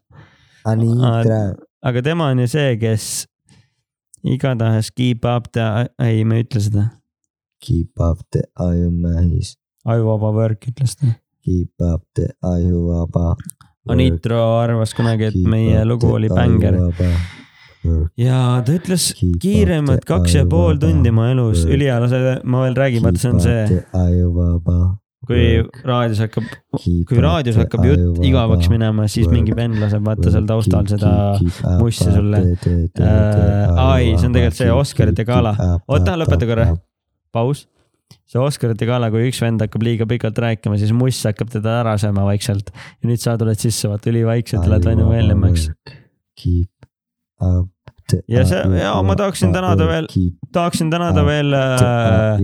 [1.83, 3.27] aga tema on ju see, kes
[4.25, 6.89] igatahes keep up the, ei, ma ei ütle seda,
[7.65, 9.57] keep up the ajumehis,
[9.87, 11.15] ajuvaba work ütles ta.
[11.45, 13.35] keep up the ajuvaba.
[13.89, 16.75] Anitro arvas kunagi, et meie lugu oli bängar
[18.19, 19.11] ja ta ütles
[19.43, 23.45] kiiremad kaks ja pool tundi mu elus, ülihea lase, ma veel räägin, vaata see on
[23.45, 23.83] see,
[25.29, 25.45] kui
[25.87, 26.47] raadios hakkab,
[27.09, 31.11] kui raadios hakkab jutt igavaks minema, siis mingi vend laseb vaata seal taustal seda
[31.81, 32.45] mussi sulle.
[32.59, 35.55] Äh, ai, see on tegelikult see Oscarite gala.
[35.89, 36.71] Oota, lõpeta korra.
[37.35, 37.67] paus.
[38.29, 41.99] see Oscarite gala, kui üks vend hakkab liiga pikalt rääkima, siis muss hakkab teda ära
[42.01, 42.73] sööma vaikselt.
[42.73, 45.71] ja nüüd sa tuled sisse, vaata ülivaikselt, lähed väinu väljemaks.
[46.39, 46.78] Keep up the
[48.29, 50.07] Ja see- ja ma tahaksin tänada veel-
[50.53, 52.39] tahaksin tänada veel äh,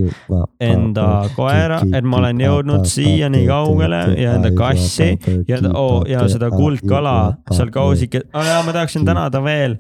[0.61, 5.07] enda koera, et ma olen jõudnud siia nii kaugele ja enda kassi
[5.49, 7.15] ja, oh, ja seda kuldkala
[7.57, 9.79] seal kausike, ja ma tahaksin tänada veel.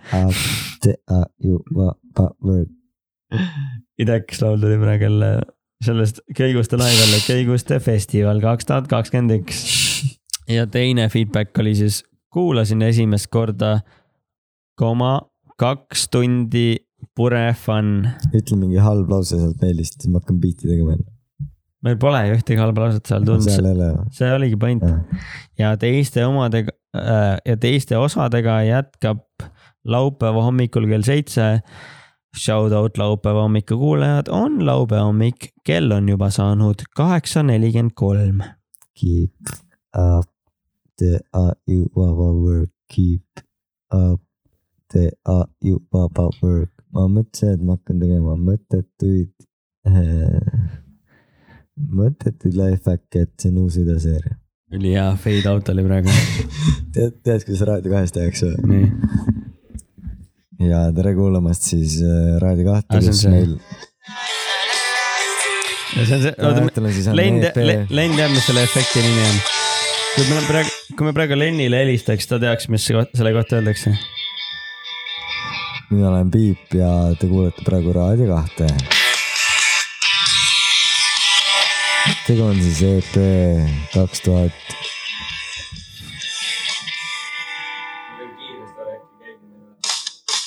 [3.99, 5.31] idekas laul tuli praegu jälle
[5.85, 9.61] sellest Köiguste laivale, Köiguste festival kaks tuhat kakskümmend üks.
[10.49, 12.03] ja teine feedback oli siis,
[12.33, 13.81] kuulasin esimest korda
[14.79, 15.19] koma
[15.61, 16.69] kaks tundi
[17.17, 18.07] pure fun.
[18.35, 20.97] ütle mingi halb lause sealt mailist, siis ma hakkan biiti tegema.
[21.85, 23.91] meil pole ju ühtegi halba lauset seal tulnud, ole.
[24.17, 24.85] see oligi point
[25.61, 29.23] ja teiste omadega äh, ja teiste osadega jätkab
[29.85, 31.61] laupäeva hommikul kell seitse.
[32.35, 38.41] Shout out laupäeva hommiku kuulajad, on laupäeva hommik, kell on juba saanud kaheksa nelikümmend kolm.
[38.99, 39.53] Keep
[39.95, 40.31] up
[40.99, 43.45] the ajuvaba work, keep
[43.95, 44.24] up
[44.95, 46.71] the ajuvaba work.
[46.95, 49.33] ma mõtlesin, et ma hakkan tegema mõttetuid
[49.91, 50.73] äh,,
[52.01, 54.37] mõttetuid lifehack'e, et see on uus videoseeria.
[54.75, 56.15] ülihea fade out oli praegu.
[56.95, 58.85] tead, tead, kuidas Raadio kahes tehakse või?
[60.65, 63.57] ja tere kuulamast siis äh, Raadio kahte, Ah, kus meil.
[65.99, 66.65] ja see on see, oota,
[67.11, 67.43] on Len,
[67.91, 69.39] Len teab, mis selle efekti nimi on.
[70.15, 73.95] kui me praegu, kui me praegu Lenile helistaks, ta teaks, mis selle kohta öeldakse.
[75.91, 78.69] Mina olen Piip ja te kuulete praegu Raadio kahte.
[82.27, 83.17] tegu on siis EP
[83.93, 84.75] kaks tuhat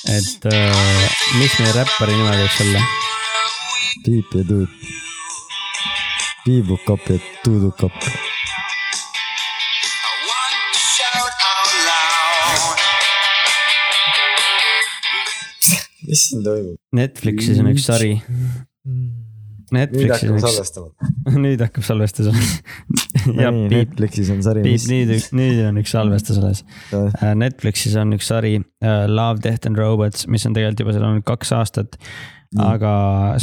[0.08, 2.86] et äh, mis meie räppari nime võiks olla?
[4.06, 4.88] Piip ja Tuut.
[6.46, 8.27] Piibukopp ja Tuudukopp.
[16.08, 16.76] Mis siin toimub?
[16.96, 18.14] Netflixis on üks sari.
[18.88, 19.28] nüüd
[19.74, 21.10] Netflixis on üks, salvestama.
[21.44, 23.42] nüüd hakkab salvestus olema.
[23.42, 26.62] ja nii, piip, Netflixis on sari, piip, nüüd, nüüd on üks salvestus alles.
[27.36, 31.26] Netflixis on üks sari uh, Love, Death and Robots, mis on tegelikult juba seal olnud
[31.28, 32.00] kaks aastat.
[32.48, 32.62] Mm.
[32.64, 32.90] aga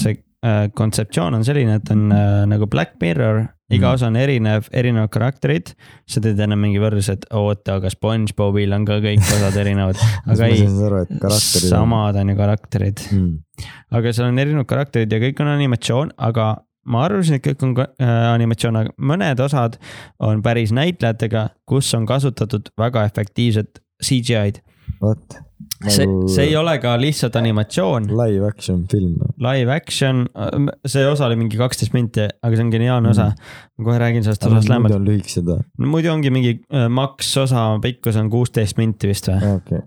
[0.01, 3.93] see uh, kontseptsioon on selline, et on uh, nagu Black Mirror, iga Mm.
[3.95, 5.73] osa on erinev, erinevad karakterid.
[6.07, 9.97] sa teed enam mingi võrdlus, et oota, aga SpongeBobil on ka kõik osad erinevad,
[10.31, 10.67] aga ei
[11.71, 13.33] samad on ju karakterid, mm..
[13.91, 16.51] aga seal on erinevad karakterid ja kõik on animatsioon, aga
[16.85, 19.79] ma arvasin, et kõik on äh, animatsioon, aga mõned osad
[20.21, 24.61] on päris näitlejatega, kus on kasutatud väga efektiivset CGI-d.
[25.91, 29.15] see, Nagu see ei ole ka lihtsalt animatsioon, live action film.
[29.41, 30.25] live action,
[30.87, 33.29] see osa oli mingi kaksteist minti, aga see on geniaalne osa.
[33.77, 34.97] ma kohe räägin sellest osast muidu lähemalt.
[34.99, 35.63] on lühikesed või?
[35.79, 39.55] no muidu ongi mingi äh, maks osa pikkus on kuusteist minti vist või?
[39.59, 39.81] okei.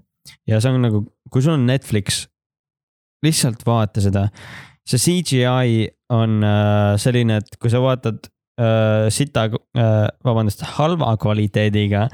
[0.51, 2.27] ja see on nagu, kui sul on Netflix,
[3.25, 4.29] lihtsalt vaata seda.
[4.89, 8.31] see CGI on äh, selline, et kui sa vaatad
[8.61, 12.09] äh, sita äh,, vabandust, halva kvaliteediga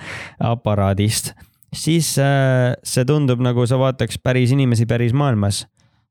[0.53, 1.35] aparaadist,
[1.77, 5.65] siis äh, see tundub nagu sa vaataks päris inimesi päris maailmas.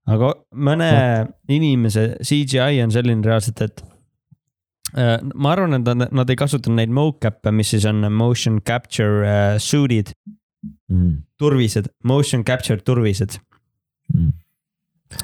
[0.08, 0.90] aga mõne
[1.48, 3.84] inimese CGI on selline reaalselt, et
[4.98, 9.24] äh, ma arvan, et nad, nad ei kasuta neid mocap'e, mis siis on motion capture
[9.28, 10.14] äh, suit'id,
[10.90, 11.24] Mm.
[11.38, 13.40] turvised, motion capture turvised.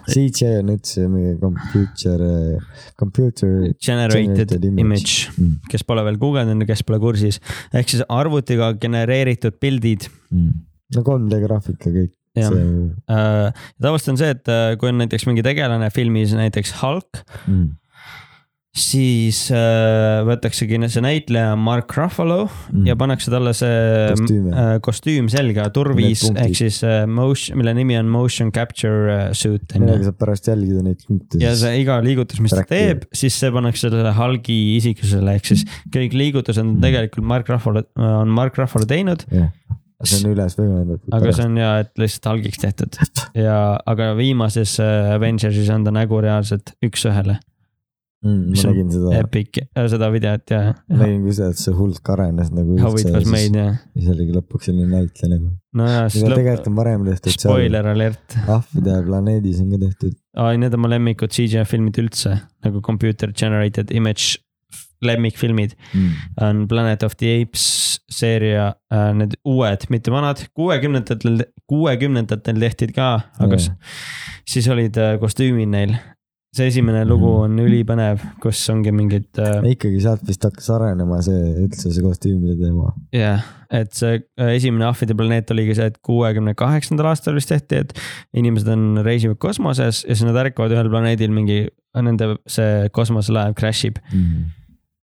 [0.09, 2.21] CGI on üldse mingi computer,
[2.99, 3.51] computer.
[3.79, 4.85] Generated Generated image.
[4.85, 5.55] image, Mm.
[5.71, 7.39] kes pole veel guugeldanud kes pole kursis,
[7.73, 10.51] ehk siis arvutiga genereeritud pildid Mm.
[10.95, 12.11] no 3D graafika kõik.
[12.37, 12.63] jah see
[13.09, 13.51] äh,.
[13.81, 17.69] tavaliselt on see, et äh, kui on näiteks mingi tegelane filmis, näiteks Hulk, mm.
[18.79, 22.85] Siis äh, võetaksegi see näitleja Mark Ruffalo Mm.
[22.85, 23.69] ja pannakse talle see
[24.13, 24.51] Kostüümi.
[24.53, 26.37] äh, kostüüm selga, punktid.
[26.43, 30.83] ehk siis äh, motion, mille nimi on motion capture äh, suit millega saab pärast jälgida
[30.85, 31.41] neid punkte.
[31.41, 32.75] ja see iga liigutus, mis ta Track'i.
[32.75, 37.83] teeb, siis see pannakse sellele Hulgi isiksusele, ehk siis kõik liigutused on tegelikult Mark Ruffalo,
[37.97, 39.49] on Mark Ruffalo teinud, jah,
[40.03, 41.09] see on üles võimendatud.
[41.17, 42.99] aga see on ja, et lihtsalt Hulgiks tehtud
[43.47, 43.59] ja,
[43.89, 47.39] aga viimases äh, Avengersis on ta nägu reaalselt üks-ühele,
[48.23, 48.49] mm,.
[48.51, 49.59] ma nägin seda, epic,
[49.93, 50.61] seda videot ja.
[50.91, 54.13] nägin ka seda, et see hulk arenes nagu How it was made ja, ja see
[54.15, 55.53] oligi lõpuks selline näitleja nagu.
[55.79, 59.81] no ja siis seda lõpp, tegelikult on varem tehtud spoiler alert, ahvide planeedis on ka
[59.87, 60.17] tehtud.
[60.37, 64.37] aa need on mu lemmikud CGI filmid üldse nagu computer generated image
[65.01, 66.09] lemmikfilmid Mm.
[66.43, 68.73] on Planet of the Apes seeria,
[69.15, 73.07] need uued, mitte vanad, kuuekümnendatel, kuuekümnendatel tehti ka,
[73.39, 73.59] aga Jaa.
[73.63, 73.71] s-
[74.49, 75.93] siis olid äh, kostüümid neil.
[76.55, 77.43] See esimene lugu Mhm.
[77.45, 82.55] on ülipõnev, kus ongi mingid äh, ikkagi sealt vist hakkas arenema see üldse see kostüümide
[82.57, 82.93] teema.
[83.13, 87.83] jah, et see äh, esimene ahvide planeet oligi see, et kuuekümne kaheksandal aastal vist tehti,
[87.85, 87.93] et
[88.33, 93.85] inimesed on, reisivad kosmoses ja siis nad ärkavad ühel planeedil mingi, nende see kosmoselaev crash
[93.85, 94.49] ib Mm.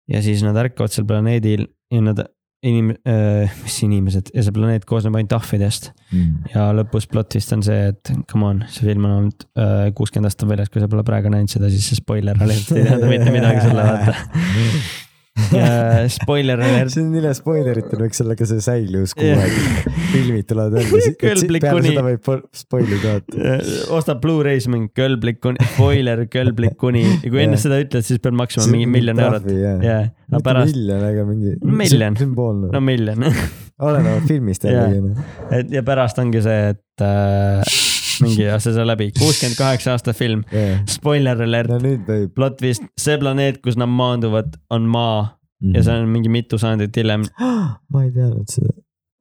[0.09, 2.25] ja siis nad ärkavad seal planeedil ja nad
[2.65, 6.45] inim- äh, mis inimesed ja see planeet koosneb ainult ahvidest Mm.
[6.53, 10.29] ja lõpus plot twist on see, et come on, see film on olnud äh, kuuskümmend
[10.31, 13.33] aastat väljas, kui sa pole praegu näinud seda, siis see spoiler alert ei tähenda mitte
[13.35, 14.15] midagi sulle vaata.
[16.15, 19.41] spoiler alert, see on üle spoileritel võiks olla ka see säilivus Jah.
[19.43, 19.95] aega.
[20.13, 21.11] filmid tulevad välja,
[21.65, 23.17] peale seda võib po- spoilida
[23.97, 28.39] ostab Blu-ray's mingi kõlblik kuni, spoiler kõlblik kuni ja kui enne seda ütled, siis pead
[28.39, 29.51] maksma mingi miljon eurot.
[29.51, 32.21] jah, aga pärast, miljon, aga mingi Miljon.
[32.71, 33.27] no miljon
[33.89, 35.35] olenevalt filmist jällegi noh.
[35.51, 37.75] et ja pärast ongi see, et äh,
[38.23, 43.19] mingi aasta sai läbi, kuuskümmend kaheksa aasta film, jah, spoiler alert no, plot twist, see
[43.19, 45.35] planeet, kus nad maanduvad, on maa
[45.73, 47.27] ja see on mingi mitu sajandit hiljem.
[47.93, 48.75] ma ei teadnud seda.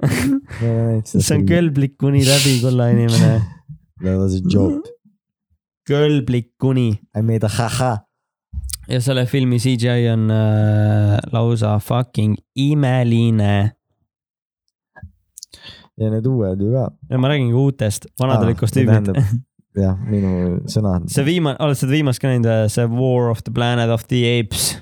[1.08, 1.46] see on.
[1.50, 3.36] kõlblik kuni läbi, kulla inimene,
[4.04, 4.89] That was a joke.
[5.88, 7.94] kõlblik kuni I made a ha-ha.
[8.89, 13.76] ja selle filmi CGI on äh, lausa fucking imeline.
[16.02, 16.88] Ja need uued ju ka.
[17.10, 19.12] ja ma räägingi uutest, vanad olid kostüümid
[19.84, 21.08] jah, minu sõnad.
[21.12, 24.74] see viimane, oled seda viimast ka näinud, see War of the Planet of the Apes,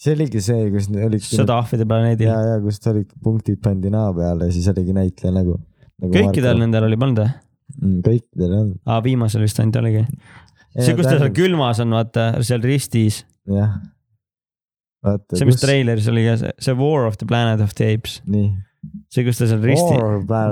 [0.00, 1.24] see oligi see, kus olid.
[1.24, 5.34] sõda ahvide planeedil ja, ja kus olid punktid pandi naa peale ja siis oligi näitleja
[5.36, 5.56] nägu,
[6.00, 6.12] nagu.
[6.16, 7.32] kõikidel nendel oli polnud või?
[7.78, 8.00] mm,.
[8.06, 8.72] kõikidel on.
[8.88, 10.04] aa, viimasel vist ainult oligi.
[10.76, 13.78] see, kus ta seal külmas on, vaata seal ristis, jah.
[15.32, 18.52] see, mis treileris oli ka see, see War of the Planet of the Apes, nii.
[19.10, 19.96] see, kus ta seal risti,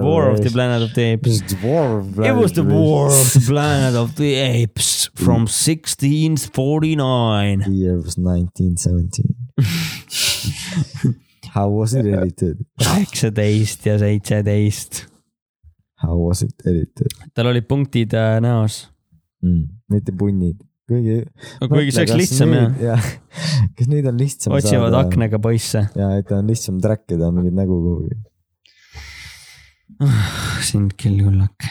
[0.02, 1.40] War of the Planet of the Apes.
[1.40, 7.60] It was the war of the planet of the apes from 1649.
[7.64, 9.34] The year was nineteen seventeen.
[11.54, 12.58] How was it edited?
[12.78, 15.06] kaheksateist ja seitseteist.
[16.02, 18.88] How was it edited tal olid punktid äh, näos,
[19.42, 19.68] mm.?
[19.88, 20.60] mitte punnid.
[20.88, 21.18] kuigi.
[21.68, 22.78] kuigi see oleks lihtsam jah.
[22.82, 23.10] jah.
[23.76, 25.84] kas nüüd on lihtsam otsivad aknaga poisse.
[25.98, 28.16] ja et on lihtsam track ida mingit nägu kuhugi.
[30.70, 31.68] sind küll kullak.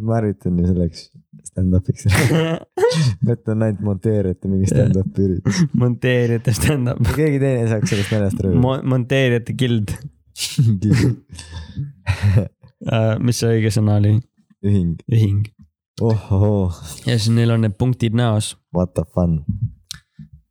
[0.00, 1.06] ma harjutan ju selleks
[1.46, 2.06] stand-up'iks.
[3.32, 5.62] et on ainult monteerijate mingi stand-up'i üritus.
[5.84, 7.02] monteerijate stand-up.
[7.14, 8.54] keegi teine ei saaks sellest naljast aru.
[8.66, 9.94] Mo-, monteerijate gild.
[13.26, 14.16] mis see õige sõna oli?
[14.66, 15.44] ühing, ühing.
[17.06, 19.40] Ja siis neil on need punktid näos what the fun.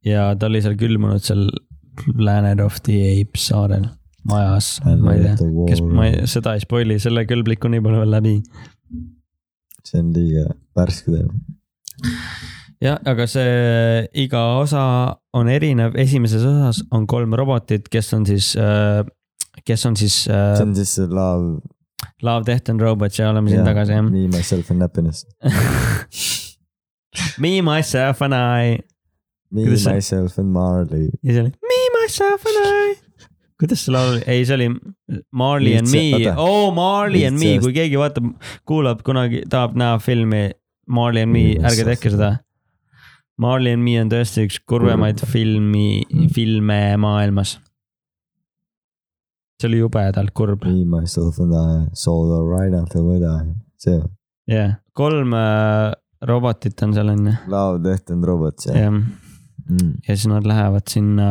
[0.05, 1.49] ja ta oli seal külmunud seal
[1.95, 3.85] Planet of the Apes saarel
[4.25, 8.35] majas, ma ei tea, kes, ma ei, seda ei spoil'i, selle kõlblikuni pole veel läbi.
[9.85, 11.35] see on liiga värske teema.
[12.83, 14.85] jah, aga see iga osa
[15.37, 18.53] on erinev, esimeses osas on kolm robotit, kes on siis,
[19.65, 21.61] kes on siis see uh, on siis see love.
[22.23, 24.03] Love, Death and Robots ja oleme siin tagasi jah.
[24.09, 25.25] Me, myself and happiness.
[27.39, 28.79] Me, myself and I
[29.51, 31.09] Me, myself and Marley.
[31.23, 32.95] ja see oli Me, myself and I.
[33.61, 34.67] kuidas see laul oli, ei, see oli
[35.31, 36.33] Marley and Lihtsalt- me, oota.
[36.43, 38.31] oh Marley and me, kui keegi vaatab,
[38.67, 40.41] kuulab kunagi, tahab näha filmi
[40.87, 42.33] Marley and me, ärge tehke seda.
[43.41, 46.03] Marley and me on tõesti üks kurvemaid filmi,
[46.35, 47.55] filme maailmas.
[49.59, 53.53] See oli jubedalt kurb, Me, myself and I, solo right until we die.
[53.77, 54.01] see,
[54.47, 55.93] jah yeah., kolm äh,
[56.25, 59.95] robotit on seal on ju, Love, Death and Robots jah jah, mm..
[60.07, 61.29] ja siis nad lähevad sinna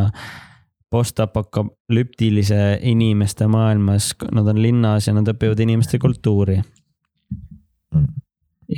[0.95, 6.61] postapokalüptilise inimeste maailmas, nad on linnas ja nad õpivad inimeste kultuuri.
[7.95, 8.13] Mm.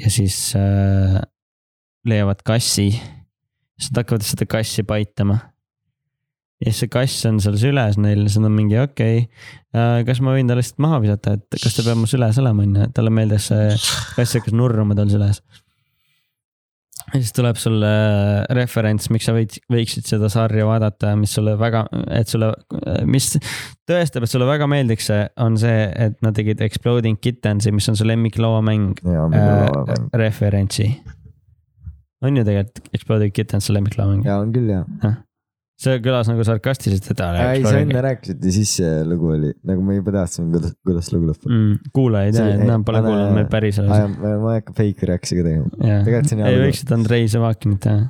[0.01, 1.19] ja siis äh,
[2.09, 2.89] leiavad kassi,
[3.77, 5.39] siis nad hakkavad seda kassi paitama.
[6.63, 10.23] Ja siis see kass on seal süles neil, siis nad on mingi okei okay,, kas
[10.25, 13.13] ma võin ta lihtsalt maha visata, et kas ta peab mu süles olema, onju, talle
[13.13, 13.71] meeldis see
[14.17, 15.43] kass hakkas nurruma tal süles.
[17.13, 17.91] ja siis tuleb sulle
[18.57, 21.85] referents, miks sa võid, võiksid seda sarja vaadata, mis sulle väga,
[22.17, 22.49] et sulle,
[23.05, 23.29] mis
[23.89, 28.01] tõestab, et sulle väga meeldiks see, on see, et nad tegid Exploding Kittensi, mis on
[28.01, 29.95] su lemmikloomäng ja, äh,
[30.25, 30.89] referentsi.
[32.25, 34.25] on ju tegelikult Exploding Kittens on lemmiklooming?
[34.25, 35.21] ja on küll jah.
[35.77, 39.83] See kõlas nagu sarkastiliselt, et ei, sa enne rääkisid ja siis see lugu oli, nagu
[39.85, 41.51] ma juba teadsin, kuidas, kuidas lugu lõpeb.
[41.51, 41.91] mm,.
[41.97, 44.17] kuulaja ei tea nad pole kuulanud meil päris elus.
[44.23, 45.69] ma ei hakka fake ka tegema.
[45.77, 48.01] tegelikult see on hea ei võiksid Andrei Sevakinit teha.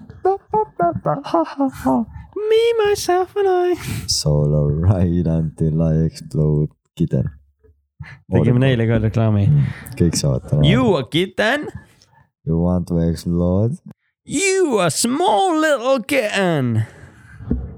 [2.46, 3.74] Me, myself and I.
[4.12, 7.32] Solo ride until I explode kitten.
[8.30, 9.48] tegime neile ka reklaami.
[9.98, 10.62] kõik saavad täna.
[10.68, 11.66] You a kitten,
[12.46, 13.74] You want to explode?
[14.24, 16.86] you a small little kitten.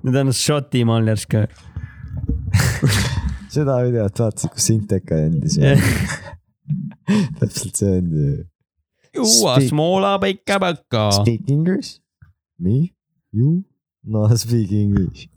[0.08, 1.42] Need on Šoti maljers ka.
[3.52, 5.58] seda videot vaatasid, kus Inteka andis
[7.40, 8.30] täpselt see on ju.
[9.16, 11.02] You a Speak- small pikka-pikka.
[11.20, 11.98] Speak english?
[12.60, 12.92] Me?
[13.32, 13.64] You?
[14.04, 15.28] No speak english.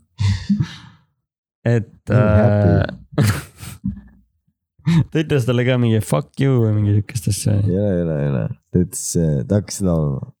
[1.64, 2.84] et äh,.
[5.12, 7.52] ta ütles talle ka mingi fuck you või mingi siukest asja.
[7.60, 8.44] ei ole, ei ole, ei ole.
[8.72, 9.04] ta ütles,
[9.48, 10.32] ta hakkas laulma.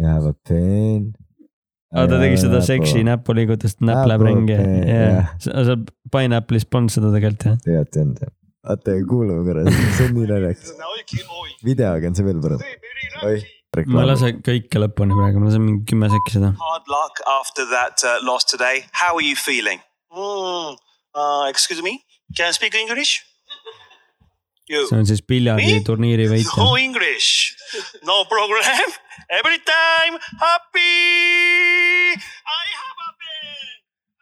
[0.00, 1.12] I have a pen.
[1.90, 3.04] Aga ta tegi seda seksi.
[3.06, 4.58] näpuliigutust, näpp läheb ringi,
[5.44, 7.56] seal Pineapple'is polnud seda tegelikult jah.
[7.64, 8.34] tegelikult ei olnud jah.
[8.74, 9.64] oota, kuulame korra,
[9.96, 10.74] see on nii naljakas.
[11.66, 12.62] videoga on see veel parem.
[13.30, 13.48] oih.
[13.86, 16.52] ma ei lase kõike lõpuni praegu, ma lasen mingi kümme sekki seda.
[16.60, 18.86] hard luck after that uh, loss today.
[18.92, 19.82] How are you feeling?
[20.14, 20.78] Mm,
[21.14, 21.98] uh, excuse me,
[22.36, 23.18] can I speak English?
[24.70, 24.86] You.
[24.86, 27.56] see on siis piljarditurniiri võitja No English.
[28.06, 28.92] No problem.
[29.38, 30.92] Every time happy.
[32.14, 33.72] I have a pen.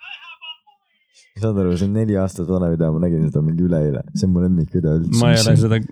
[0.00, 1.42] I have a pen.
[1.42, 4.32] saad aru, see on neli aastat vana video, ma nägin seda mingi üleeile, see on
[4.38, 5.20] mu lemmikvideo üldse.
[5.20, 5.82] ma ei ole seda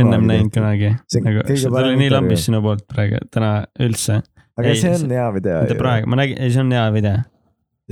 [0.00, 0.94] ennem näinud kunagi.
[1.12, 3.52] See on nagu see oli nii lambis sinu poolt praegu, täna
[3.84, 4.22] üldse.
[4.56, 5.60] aga ei, see on hea video.
[5.66, 7.24] mitte praegu, ma nägin, ei see on hea video.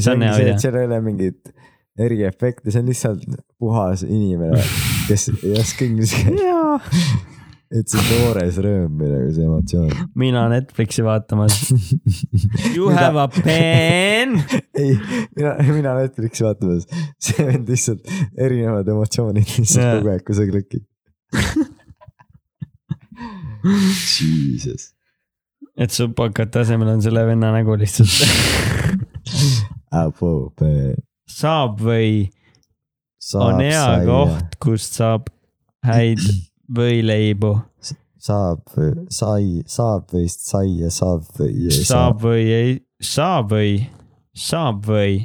[0.00, 0.60] see on hea video.
[0.64, 1.56] seal ei ole mingit
[1.98, 3.24] eriefekti, see on lihtsalt
[3.60, 4.60] puhas inimene,
[5.08, 6.92] kes ei oska inglise keelt.
[7.76, 10.10] et see toores rõõm või nagu see emotsioon.
[10.18, 11.56] mina Netflixi vaatamas.
[12.76, 14.36] You have a pen.
[14.78, 14.92] ei,
[15.36, 16.86] mina, mina Netflixi vaatamas,
[17.22, 20.86] see on lihtsalt erinevad emotsioonid lihtsalt kogu aeg, kui sa klikid.
[24.20, 24.92] Jesus.
[25.76, 28.14] et supakate asemel on selle venna nägu lihtsalt.
[29.96, 31.05] Apple pen.
[31.36, 32.28] Saab või
[33.36, 35.28] on hea koht, kust saab
[35.84, 36.22] häid
[36.78, 37.52] võileibu.
[38.26, 38.62] saab,
[39.12, 41.90] sai, saab või saia, saab või ei saa.
[41.90, 42.72] saab või ei,
[43.02, 43.76] saab või,
[44.46, 45.20] saab või,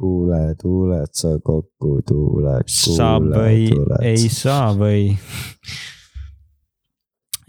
[0.00, 2.70] kuule, tuled sa kokku, tuled.
[2.70, 3.66] saab või
[4.04, 5.16] ei saa või.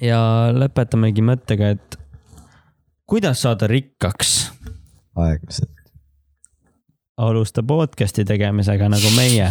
[0.01, 0.19] ja
[0.55, 1.99] lõpetamegi mõttega, et
[3.05, 4.37] kuidas saada rikkaks?
[5.15, 5.74] aeglaselt.
[7.17, 9.47] Alusta podcast'i tegemisega nagu meie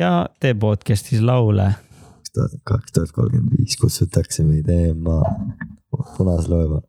[0.00, 1.72] ja tee podcast'is laule.
[2.64, 5.20] kaks tuhat, kolmkümmend viis kutsutakse meid EMA
[6.16, 6.80] punaslaeva.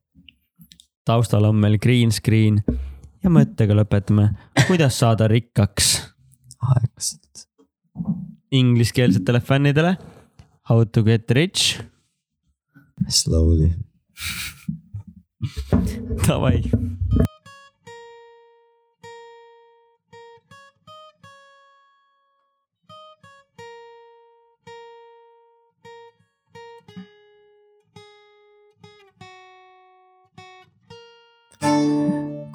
[1.06, 2.64] taustal on meil green screen
[3.24, 4.30] ja mõttega lõpetame,
[4.68, 5.96] kuidas saada rikkaks
[6.62, 7.48] aeglaselt.
[8.52, 9.98] ingliskeelsetele fännidele.
[10.70, 11.82] How to get rich,
[13.10, 13.74] Slowly.
[16.28, 16.64] davai.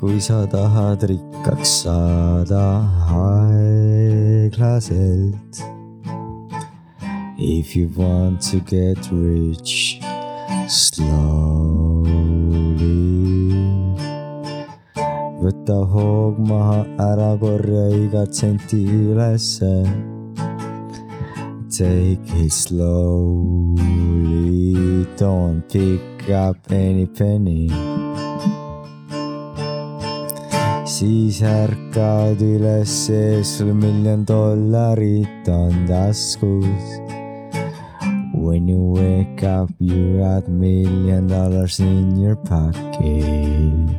[0.08, 2.80] Kui sa tahad rikkaks saada
[3.12, 4.72] aeglaselt.
[7.36, 10.00] If you want to get rich
[10.64, 12.08] slowly.
[15.44, 19.84] võta hoog maha, ära korja igat senti ülesse.
[21.68, 23.84] Take it slowly,
[25.20, 27.68] don't pick up any penny
[30.98, 32.92] siis ärkad üles,
[33.46, 36.88] sul miljon dollarit on taskus.
[38.34, 43.94] When you wake up you got million dollars in your pocket.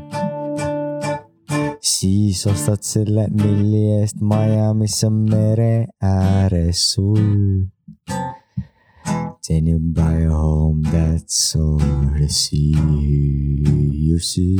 [1.80, 7.72] siis ostad selle milli eest maja, mis on mere ääres sul.
[9.48, 14.60] Then you buy a home that's over the sea, you see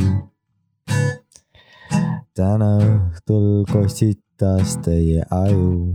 [2.40, 5.92] täna õhtul kostitas teie aju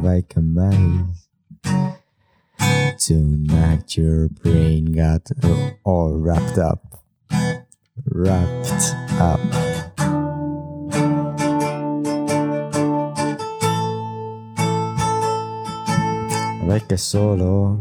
[0.00, 1.26] väike mähis.
[2.96, 5.28] Tonight your brain got
[5.84, 6.80] all wrapped up,
[8.08, 8.80] wrapped
[9.20, 9.44] up.
[16.64, 17.76] väike soolo,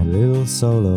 [0.00, 0.96] a little solo